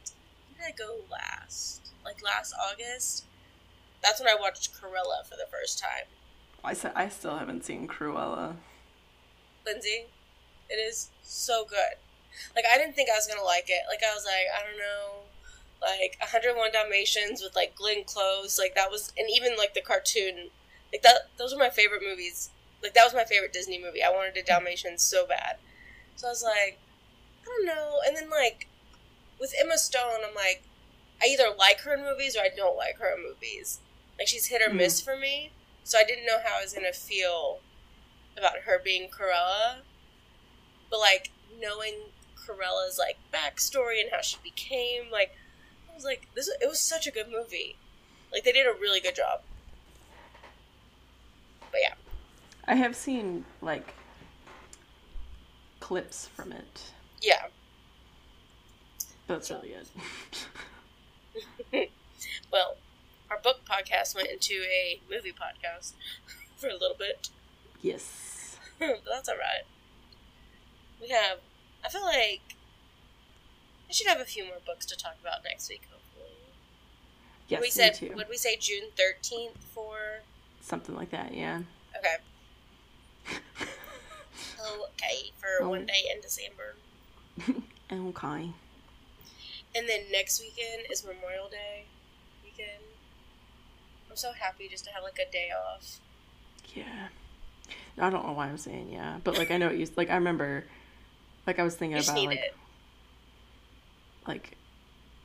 when 0.49 0.59
did 0.59 0.67
I 0.67 0.77
go 0.77 0.97
last? 1.11 1.93
Like 2.05 2.17
last 2.25 2.55
August. 2.73 3.25
That's 4.03 4.21
when 4.21 4.29
I 4.29 4.37
watched 4.39 4.75
Cruella 4.75 5.25
for 5.25 5.37
the 5.37 5.47
first 5.51 5.79
time. 5.79 6.07
I 6.65 6.75
said 6.75 6.93
I 6.95 7.09
still 7.09 7.37
haven't 7.37 7.65
seen 7.65 7.89
Cruella. 7.89 8.57
Lindsey, 9.65 10.07
it 10.69 10.75
is 10.75 11.11
so 11.23 11.65
good. 11.65 11.99
Like 12.55 12.65
I 12.71 12.79
didn't 12.79 12.95
think 12.95 13.11
I 13.11 13.17
was 13.17 13.27
gonna 13.27 13.43
like 13.43 13.67
it. 13.69 13.83
Like 13.89 14.01
I 14.03 14.15
was 14.15 14.25
like, 14.25 14.47
I 14.55 14.65
don't 14.67 14.79
know, 14.79 15.25
like 15.81 16.17
101 16.21 16.73
Dalmatians 16.73 17.43
with 17.43 17.55
like 17.57 17.75
Glenn 17.75 18.05
Close. 18.05 18.59
Like 18.59 18.75
that 18.75 18.91
was, 18.91 19.13
and 19.19 19.29
even 19.35 19.57
like 19.57 19.75
the 19.75 19.81
cartoon. 19.81 20.51
Like 20.93 21.03
that, 21.03 21.29
those 21.37 21.53
were 21.53 21.59
my 21.59 21.71
favorite 21.71 22.03
movies. 22.03 22.51
Like 22.83 22.95
that 22.95 23.05
was 23.05 23.15
my 23.15 23.25
favorite 23.25 23.53
Disney 23.53 23.83
movie. 23.83 24.03
I 24.03 24.11
wanted 24.11 24.37
a 24.37 24.43
Dalmatian 24.43 24.99
so 24.99 25.27
bad. 25.27 25.57
So 26.17 26.29
I 26.29 26.31
was 26.31 26.43
like, 26.43 26.79
I 27.43 27.47
don't 27.47 27.67
know. 27.67 27.99
And 28.07 28.17
then 28.17 28.31
like 28.31 28.69
with 29.41 29.55
Emma 29.61 29.79
Stone, 29.79 30.21
I'm 30.27 30.35
like, 30.35 30.63
I 31.23 31.27
either 31.27 31.55
like 31.57 31.81
her 31.81 31.95
in 31.95 32.03
movies 32.03 32.37
or 32.37 32.41
I 32.41 32.51
don't 32.55 32.77
like 32.77 32.99
her 32.99 33.15
in 33.15 33.23
movies. 33.23 33.81
Like 34.19 34.29
she's 34.29 34.47
hit 34.47 34.63
or 34.63 34.71
Mm. 34.73 34.77
miss 34.77 35.01
for 35.01 35.17
me. 35.17 35.53
So 35.85 35.99
I 35.99 36.05
didn't 36.05 36.27
know 36.27 36.39
how 36.45 36.59
I 36.59 36.63
was 36.63 36.73
gonna 36.73 36.93
feel 36.93 37.61
about 38.37 38.59
her 38.67 38.79
being 38.83 39.09
Cruella. 39.09 39.81
But 40.91 40.99
like 41.01 41.31
knowing 41.61 41.95
Cruella's 42.37 42.99
like 42.99 43.19
backstory 43.33 44.01
and 44.01 44.11
how 44.11 44.21
she 44.21 44.37
became, 44.43 45.11
like 45.11 45.37
I 45.91 45.95
was 45.95 46.05
like, 46.05 46.29
this 46.35 46.49
it 46.49 46.69
was 46.69 46.81
such 46.81 47.07
a 47.07 47.11
good 47.11 47.29
movie. 47.31 47.77
Like 48.33 48.45
they 48.45 48.53
did 48.53 48.67
a 48.67 48.73
really 48.73 49.01
good 49.01 49.15
job. 49.17 49.41
But 51.71 51.81
yeah. 51.83 51.95
I 52.67 52.75
have 52.75 52.95
seen 52.97 53.45
like 53.63 53.95
clips 55.81 56.27
from 56.29 56.53
it, 56.53 56.83
Yeah. 57.23 57.47
that's 59.27 59.51
really 59.51 59.71
good. 59.71 59.89
Well, 62.53 62.77
our 63.31 63.39
book 63.39 63.61
podcast 63.69 64.15
went 64.15 64.29
into 64.29 64.63
a 64.71 65.01
movie 65.11 65.33
podcast 65.33 65.93
for 66.57 66.69
a 66.69 66.73
little 66.75 66.97
bit. 66.99 67.29
yes. 67.83 68.57
but 68.79 69.03
that's 69.11 69.29
alright. 69.29 69.65
We 71.01 71.09
have 71.11 71.39
I 71.85 71.89
feel 71.89 72.03
like 72.05 72.41
I 73.89 73.93
should 73.93 74.07
have 74.07 74.21
a 74.21 74.25
few 74.25 74.45
more 74.45 74.59
books 74.67 74.85
to 74.87 74.97
talk 74.97 75.15
about 75.21 75.43
next 75.45 75.69
week, 75.69 75.83
hopefully. 75.91 76.37
Yes, 77.49 77.61
we 77.61 77.71
said 77.71 77.95
too. 77.95 78.13
would 78.15 78.29
we 78.29 78.37
say 78.37 78.57
June 78.57 78.91
thirteenth 78.97 79.57
for 79.75 79.97
Something 80.61 80.95
like 80.97 81.11
that, 81.11 81.35
yeah. 81.35 81.61
Okay. 81.97 82.17
Okay, 84.61 85.31
for 85.39 85.65
Oh. 85.65 85.69
one 85.71 85.87
day 85.87 86.03
in 86.13 86.21
December. 86.21 86.75
Oh, 87.91 88.09
okay. 88.09 88.51
And 89.75 89.89
then 89.89 90.01
next 90.11 90.41
weekend 90.41 90.83
is 90.91 91.05
Memorial 91.05 91.49
Day 91.49 91.85
weekend. 92.45 92.83
I'm 94.11 94.17
so 94.17 94.33
happy 94.33 94.69
just 94.69 94.85
to 94.85 94.91
have 94.93 95.03
like 95.03 95.19
a 95.19 95.31
day 95.31 95.51
off. 95.51 96.01
Yeah. 96.75 97.09
I 98.01 98.11
don't 98.11 98.27
know 98.27 98.33
why 98.33 98.47
I'm 98.47 98.59
saying 98.59 98.91
yeah, 98.93 99.19
but 99.25 99.37
like 99.37 99.51
I 99.51 99.57
know 99.57 99.69
it 99.69 99.79
used 99.79 99.97
like 99.97 100.11
I 100.11 100.15
remember 100.15 100.65
like 101.47 101.59
I 101.59 101.63
was 101.63 101.75
thinking 101.75 101.99
about 101.99 102.17
like 102.17 102.39
it. 102.39 102.57
like 104.27 104.57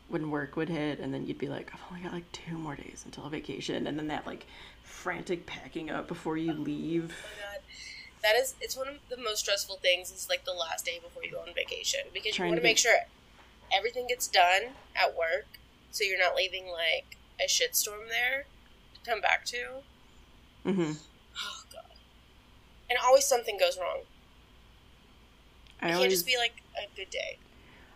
when 0.09 0.31
work 0.31 0.55
would 0.55 0.69
hit 0.69 0.99
and 0.99 1.13
then 1.13 1.25
you'd 1.25 1.37
be 1.37 1.49
like 1.49 1.71
I've 1.73 1.81
only 1.91 2.03
got 2.03 2.13
like 2.13 2.31
two 2.31 2.57
more 2.57 2.75
days 2.75 3.03
until 3.05 3.27
vacation 3.29 3.87
and 3.87 3.97
then 3.97 4.07
that 4.07 4.25
like 4.25 4.47
frantic 4.83 5.45
packing 5.45 5.89
up 5.89 6.07
before 6.07 6.37
you 6.37 6.53
leave. 6.53 7.15
Oh 7.23 7.29
my 7.37 7.53
god. 7.53 7.61
That 8.23 8.35
is 8.35 8.55
it's 8.61 8.77
one 8.77 8.87
of 8.87 8.95
the 9.09 9.17
most 9.17 9.39
stressful 9.39 9.77
things 9.77 10.11
is 10.11 10.27
like 10.29 10.45
the 10.45 10.53
last 10.53 10.85
day 10.85 10.99
before 11.03 11.23
you 11.23 11.31
go 11.31 11.39
on 11.39 11.53
vacation. 11.53 12.01
Because 12.13 12.35
Trying 12.35 12.47
you 12.47 12.51
want 12.53 12.57
to 12.57 12.61
to 12.61 12.67
make 12.67 12.77
sure 12.77 12.95
everything 13.71 14.07
gets 14.07 14.27
done 14.27 14.73
at 14.95 15.15
work 15.17 15.45
so 15.91 16.03
you're 16.03 16.19
not 16.19 16.35
leaving 16.35 16.67
like 16.67 17.17
a 17.39 17.47
shitstorm 17.47 18.09
there 18.09 18.45
come 19.05 19.21
back 19.21 19.45
to. 19.45 19.57
Mm-hmm. 20.65 20.91
Oh 20.91 21.63
god. 21.71 21.83
And 22.89 22.99
always 23.03 23.25
something 23.25 23.57
goes 23.57 23.77
wrong. 23.79 23.99
I 25.81 25.89
It 25.89 25.97
can't 25.97 26.09
just 26.09 26.25
be 26.25 26.37
like 26.37 26.53
a 26.77 26.87
good 26.95 27.09
day. 27.09 27.37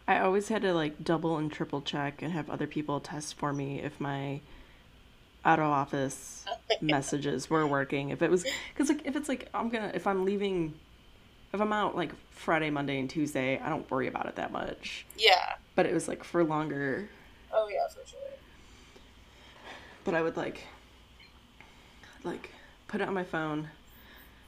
I 0.07 0.19
always 0.19 0.47
had 0.47 0.61
to 0.61 0.73
like 0.73 1.03
double 1.03 1.37
and 1.37 1.51
triple 1.51 1.81
check 1.81 2.21
and 2.21 2.31
have 2.31 2.49
other 2.49 2.67
people 2.67 2.99
test 2.99 3.35
for 3.35 3.51
me 3.51 3.81
if 3.81 3.99
my 3.99 4.41
out 5.43 5.59
of 5.59 5.65
office 5.65 6.45
messages 6.81 7.49
were 7.49 7.67
working. 7.67 8.09
If 8.09 8.21
it 8.21 8.31
was 8.31 8.45
because 8.73 8.89
like 8.89 9.05
if 9.05 9.15
it's 9.15 9.29
like 9.29 9.49
I'm 9.53 9.69
gonna 9.69 9.91
if 9.93 10.07
I'm 10.07 10.25
leaving, 10.25 10.73
if 11.53 11.61
I'm 11.61 11.73
out 11.73 11.95
like 11.95 12.11
Friday, 12.31 12.69
Monday, 12.69 12.99
and 12.99 13.09
Tuesday, 13.09 13.59
I 13.59 13.69
don't 13.69 13.89
worry 13.91 14.07
about 14.07 14.27
it 14.27 14.35
that 14.35 14.51
much. 14.51 15.05
Yeah. 15.17 15.55
But 15.75 15.85
it 15.85 15.93
was 15.93 16.07
like 16.07 16.23
for 16.23 16.43
longer. 16.43 17.09
Oh 17.51 17.69
yeah, 17.69 17.87
for 17.87 18.07
sure. 18.07 18.19
But 20.03 20.13
I 20.13 20.21
would 20.21 20.37
like 20.37 20.63
like 22.27 22.51
put 22.87 23.01
it 23.01 23.07
on 23.07 23.13
my 23.13 23.23
phone, 23.23 23.69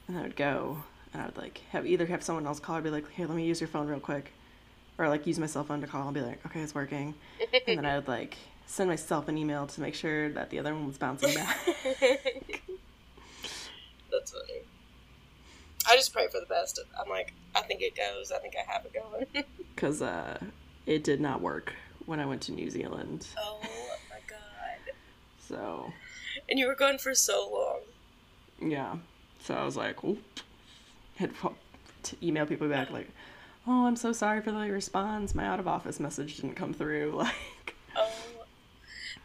and 0.08 0.18
I 0.18 0.22
would 0.22 0.36
go, 0.36 0.82
and 1.12 1.22
I 1.22 1.26
would 1.26 1.36
like 1.36 1.62
have 1.70 1.86
either 1.86 2.06
have 2.06 2.22
someone 2.22 2.46
else 2.46 2.60
call 2.60 2.76
or 2.76 2.82
be 2.82 2.90
like, 2.90 3.10
here, 3.12 3.26
let 3.26 3.36
me 3.36 3.44
use 3.44 3.60
your 3.60 3.68
phone 3.68 3.88
real 3.88 4.00
quick, 4.00 4.32
or 4.98 5.08
like 5.08 5.26
use 5.26 5.38
my 5.38 5.46
cell 5.46 5.64
phone 5.64 5.80
to 5.80 5.86
call 5.86 6.04
and 6.04 6.14
be 6.14 6.20
like, 6.20 6.44
okay, 6.46 6.60
it's 6.60 6.74
working, 6.74 7.14
and 7.66 7.78
then 7.78 7.86
I 7.86 7.96
would 7.96 8.08
like 8.08 8.36
send 8.66 8.88
myself 8.88 9.28
an 9.28 9.36
email 9.36 9.66
to 9.66 9.80
make 9.80 9.94
sure 9.94 10.30
that 10.30 10.50
the 10.50 10.58
other 10.58 10.72
one 10.72 10.86
was 10.86 10.96
bouncing 10.96 11.34
back. 11.34 11.58
That's 14.10 14.32
funny. 14.32 14.60
I 15.88 15.96
just 15.96 16.12
pray 16.12 16.28
for 16.28 16.38
the 16.38 16.46
best. 16.46 16.78
I'm 17.00 17.08
like, 17.08 17.32
I 17.54 17.62
think 17.62 17.82
it 17.82 17.96
goes. 17.96 18.30
I 18.30 18.38
think 18.38 18.54
I 18.54 18.70
have 18.72 18.84
it 18.84 18.92
going. 18.92 19.44
because 19.74 20.02
uh, 20.02 20.38
it 20.86 21.02
did 21.02 21.20
not 21.20 21.40
work 21.40 21.72
when 22.06 22.20
I 22.20 22.26
went 22.26 22.42
to 22.42 22.52
New 22.52 22.70
Zealand. 22.70 23.26
oh 23.38 23.60
my 24.10 24.20
god. 24.28 24.94
So 25.48 25.92
And 26.48 26.58
you 26.58 26.66
were 26.66 26.74
gone 26.74 26.98
for 26.98 27.14
so 27.14 27.48
long. 28.60 28.70
yeah, 28.70 28.96
so 29.42 29.54
I 29.54 29.64
was 29.64 29.76
like, 29.76 30.02
Oop. 30.04 30.22
had 31.16 31.30
to 32.02 32.16
email 32.22 32.46
people 32.46 32.68
back 32.68 32.90
like, 32.90 33.08
"Oh, 33.66 33.86
I'm 33.86 33.96
so 33.96 34.12
sorry 34.12 34.40
for 34.42 34.50
the 34.52 34.58
response. 34.70 35.34
My 35.34 35.46
out 35.46 35.60
of 35.60 35.68
office 35.68 36.00
message 36.00 36.36
didn't 36.36 36.54
come 36.56 36.74
through." 36.74 37.12
Like, 37.24 37.74
Oh. 37.96 38.10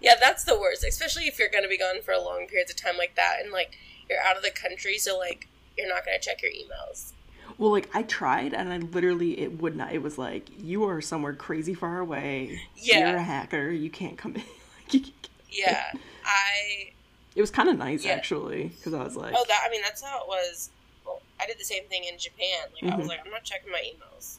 Yeah, 0.01 0.15
that's 0.19 0.43
the 0.43 0.59
worst, 0.59 0.83
especially 0.83 1.23
if 1.27 1.39
you're 1.39 1.49
going 1.49 1.63
to 1.63 1.69
be 1.69 1.77
gone 1.77 2.01
for 2.01 2.11
a 2.13 2.21
long 2.21 2.47
periods 2.47 2.69
of 2.71 2.77
time 2.77 2.97
like 2.97 3.15
that 3.15 3.37
and 3.41 3.51
like 3.51 3.77
you're 4.09 4.19
out 4.21 4.35
of 4.37 4.43
the 4.43 4.51
country, 4.51 4.97
so 4.97 5.17
like 5.17 5.47
you're 5.77 5.87
not 5.87 6.05
going 6.05 6.17
to 6.19 6.23
check 6.23 6.41
your 6.41 6.51
emails. 6.51 7.11
well, 7.57 7.71
like 7.71 7.89
I 7.95 8.03
tried 8.03 8.53
and 8.53 8.71
I 8.73 8.77
literally 8.77 9.39
it 9.39 9.61
would 9.61 9.75
not. 9.75 9.93
It 9.93 10.01
was 10.01 10.17
like 10.17 10.49
you 10.61 10.83
are 10.85 10.99
somewhere 11.01 11.33
crazy 11.33 11.73
far 11.73 11.99
away. 11.99 12.59
Yeah. 12.75 13.09
you're 13.09 13.17
a 13.17 13.23
hacker. 13.23 13.69
You 13.69 13.89
can't 13.89 14.17
come 14.17 14.35
in. 14.35 14.41
like, 14.81 14.93
you 14.93 14.99
can't 15.01 15.29
Yeah. 15.49 15.91
I 16.25 16.91
It 17.35 17.41
was 17.41 17.51
kind 17.51 17.67
of 17.69 17.77
nice 17.77 18.05
Yeah. 18.05 18.13
actually 18.13 18.69
because 18.69 18.93
I 18.93 19.03
was 19.03 19.15
like, 19.15 19.33
Oh, 19.37 19.45
that 19.47 19.63
I 19.65 19.69
mean 19.69 19.81
that's 19.81 20.01
how 20.01 20.21
it 20.21 20.27
was. 20.27 20.69
Well, 21.05 21.21
I 21.39 21.45
did 21.45 21.59
the 21.59 21.65
same 21.65 21.83
thing 21.85 22.05
in 22.05 22.17
Japan. 22.17 22.69
Like 22.81 22.91
I 22.91 22.95
was 22.95 23.05
Mhm. 23.05 23.09
like 23.09 23.19
I'm 23.25 23.31
not 23.31 23.43
checking 23.43 23.71
my 23.71 23.81
emails. 23.81 24.37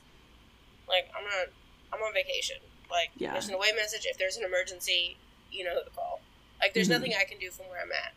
Like 0.89 1.11
I'm 1.17 1.25
not 1.25 1.49
I'm 1.93 2.03
on 2.03 2.13
vacation. 2.15 2.57
Like 2.91 3.11
Yeah. 3.17 3.33
there's 3.33 3.49
an 3.49 3.55
away 3.55 3.73
message 3.77 4.07
if 4.07 4.17
there's 4.19 4.37
an 4.37 4.45
emergency, 4.45 5.17
you 5.53 5.65
know 5.65 5.75
who 5.75 5.85
to 5.85 5.91
call. 5.91 6.21
Like 6.61 6.73
there's 6.75 6.89
Mhm. 6.89 6.93
nothing 6.93 7.15
I 7.15 7.25
can 7.25 7.39
do 7.39 7.51
from 7.51 7.69
where 7.69 7.81
I'm 7.83 7.93
at. 7.93 8.15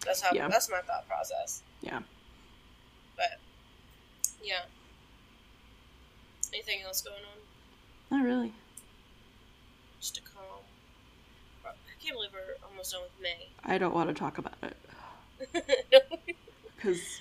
That's 0.00 0.20
how 0.22 0.32
Yeah. 0.32 0.48
that's 0.48 0.68
my 0.70 0.80
thought 0.82 1.06
process. 1.06 1.62
yeah. 1.82 2.00
But 3.16 3.38
yeah. 4.42 4.64
Anything 6.52 6.80
else 6.82 7.02
going 7.02 7.22
on? 7.24 8.18
Not 8.18 8.24
really. 8.24 8.54
Just 10.00 10.16
a 10.18 10.22
can't 12.08 12.16
believe 12.16 12.32
we're 12.32 12.68
almost 12.68 12.92
done 12.92 13.02
with 13.02 13.22
May. 13.22 13.48
I 13.64 13.76
don't 13.76 13.94
want 13.94 14.08
to 14.08 14.14
talk 14.14 14.38
about 14.38 14.54
it. 14.62 14.76
no. 15.92 15.98
Because 16.76 17.20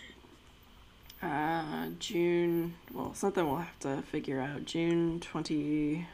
uh, 1.22 1.88
June, 2.00 2.76
well, 2.94 3.14
something 3.14 3.46
we'll 3.46 3.58
have 3.58 3.80
to 3.80 4.02
figure 4.04 4.40
out. 4.40 4.66
June 4.66 5.20
20, 5.20 6.08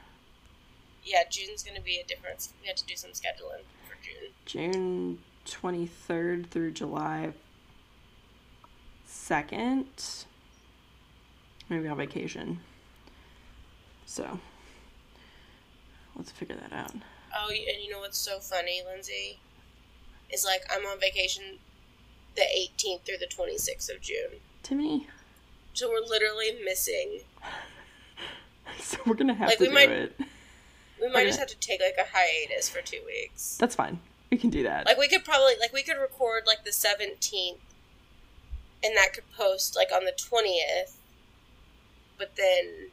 Yeah, 1.04 1.24
June's 1.30 1.62
gonna 1.64 1.82
be 1.82 2.00
a 2.00 2.08
difference. 2.08 2.54
We 2.62 2.68
have 2.68 2.78
to 2.78 2.86
do 2.86 2.96
some 2.96 3.12
scheduling 3.12 3.64
for 3.88 3.96
June. 4.02 4.32
June 4.46 5.20
23rd 5.46 6.48
through 6.48 6.72
July 6.72 7.34
2nd. 9.08 10.26
Maybe 11.70 11.88
on 11.88 11.98
vacation. 11.98 12.60
So, 14.06 14.40
let's 16.16 16.32
figure 16.32 16.56
that 16.56 16.74
out. 16.74 16.94
Oh, 17.36 17.50
and 17.50 17.84
you 17.84 17.90
know 17.90 18.00
what's 18.00 18.18
so 18.18 18.40
funny, 18.40 18.82
Lindsey? 18.86 19.40
Is 20.32 20.46
like 20.46 20.64
I'm 20.74 20.86
on 20.86 21.00
vacation 21.00 21.60
the 22.36 22.42
18th 22.44 23.02
through 23.02 23.18
the 23.20 23.28
26th 23.28 23.94
of 23.94 24.02
June. 24.02 24.40
Timmy, 24.64 25.08
So 25.74 25.90
we're 25.90 26.00
literally 26.08 26.58
missing. 26.64 27.20
so 28.80 28.98
we're 29.06 29.16
gonna 29.16 29.34
have 29.34 29.50
Like, 29.50 29.58
to 29.60 29.64
we 29.64 29.68
do 29.70 29.74
might- 29.74 29.90
it. 29.90 30.16
We 31.02 31.10
might 31.10 31.16
Okay. 31.22 31.26
just 31.28 31.40
have 31.40 31.50
to 31.50 31.58
take 31.58 31.82
like 31.82 31.96
a 32.00 32.10
hiatus 32.16 32.70
for 32.70 32.82
two 32.82 33.02
weeks. 33.06 33.58
That's 33.58 33.76
fine. 33.76 34.00
We 34.32 34.38
can 34.38 34.50
do 34.50 34.64
that. 34.64 34.86
Like 34.86 34.98
we 34.98 35.08
could 35.10 35.26
probably 35.26 35.54
like 35.60 35.74
we 35.74 35.84
could 35.84 35.98
record 35.98 36.44
like 36.48 36.64
the 36.64 36.70
17th, 36.72 37.58
and 38.84 38.96
that 38.98 39.14
could 39.14 39.30
post 39.36 39.76
like 39.76 39.90
on 39.94 40.06
the 40.06 40.14
20th. 40.14 40.94
But 42.18 42.36
then, 42.38 42.90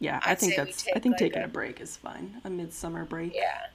yeah, 0.00 0.18
I 0.24 0.32
I'd 0.32 0.38
think 0.40 0.56
that's. 0.56 0.84
I 0.94 0.98
think 0.98 1.12
like, 1.12 1.18
taking 1.20 1.42
a- 1.42 1.44
a 1.44 1.48
break 1.48 1.80
is 1.80 1.96
fine. 1.96 2.40
A 2.44 2.50
midsummer 2.50 3.04
break 3.04 3.34
yeah, 3.34 3.66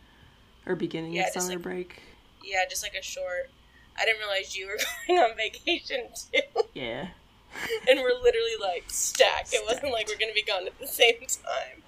or 0.65 0.75
beginning 0.75 1.13
Yeah, 1.13 1.27
of 1.27 1.33
summer 1.33 1.53
like- 1.53 1.61
break. 1.61 2.01
yeah, 2.43 2.65
just 2.69 2.83
like 2.83 2.95
a 2.95 3.01
short. 3.01 3.49
I 3.97 4.03
didn't 4.03 4.19
realize 4.19 4.55
you 4.57 4.67
were 4.67 4.77
going 5.07 5.19
on 5.19 5.37
vacation 5.37 6.07
too, 6.33 6.41
Yeah. 6.73 7.07
and 7.87 7.99
we're 8.01 8.19
literally 8.21 8.57
like 8.61 8.83
stacked. 8.89 9.53
It 9.53 9.63
wasn't 9.65 9.93
like 9.93 10.09
we're 10.09 10.17
gonna 10.17 10.33
be 10.33 10.43
gone 10.43 10.67
at 10.67 10.77
the 10.79 10.87
same 10.87 11.19
time. 11.21 11.81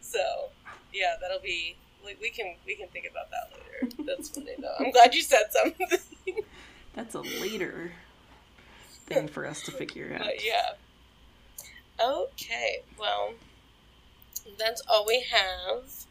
so, 0.00 0.50
yeah, 0.92 1.16
that'll 1.20 1.40
be. 1.40 1.76
We, 2.04 2.16
we 2.20 2.30
can 2.30 2.54
we 2.66 2.76
can 2.76 2.88
think 2.88 3.06
about 3.10 3.30
that 3.30 3.50
later. 3.52 3.94
That's 4.06 4.28
funny 4.30 4.52
though. 4.58 4.74
I'm 4.78 4.90
glad 4.90 5.14
you 5.14 5.22
said 5.22 5.46
something. 5.50 5.86
That's 6.94 7.14
a 7.14 7.20
later 7.20 7.92
thing 9.06 9.28
for 9.28 9.46
us 9.46 9.62
to 9.62 9.70
figure 9.72 10.12
out. 10.14 10.20
But 10.24 10.44
yeah. 10.44 10.72
Okay, 12.02 12.82
well, 12.98 13.34
that's 14.58 14.82
all 14.88 15.04
we 15.06 15.24
have. 15.30 16.06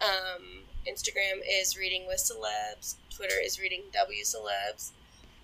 Um, 0.00 0.64
Instagram 0.86 1.40
is 1.48 1.76
reading 1.76 2.06
with 2.06 2.18
celebs. 2.18 2.94
Twitter 3.14 3.34
is 3.42 3.60
reading 3.60 3.82
W 3.92 4.22
celebs. 4.22 4.90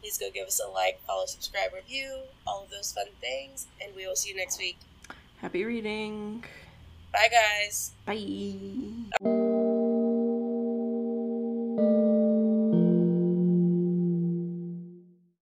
Please 0.00 0.18
go 0.18 0.30
give 0.30 0.46
us 0.46 0.60
a 0.60 0.68
like, 0.68 1.00
follow, 1.06 1.26
subscribe, 1.26 1.72
review, 1.74 2.20
all 2.46 2.62
of 2.62 2.70
those 2.70 2.92
fun 2.92 3.06
things, 3.20 3.66
and 3.82 3.94
we 3.96 4.06
will 4.06 4.16
see 4.16 4.30
you 4.30 4.36
next 4.36 4.58
week. 4.58 4.78
Happy 5.40 5.64
reading. 5.64 6.44
Bye, 7.12 7.28
guys. 7.30 7.92
Bye. 8.04 9.35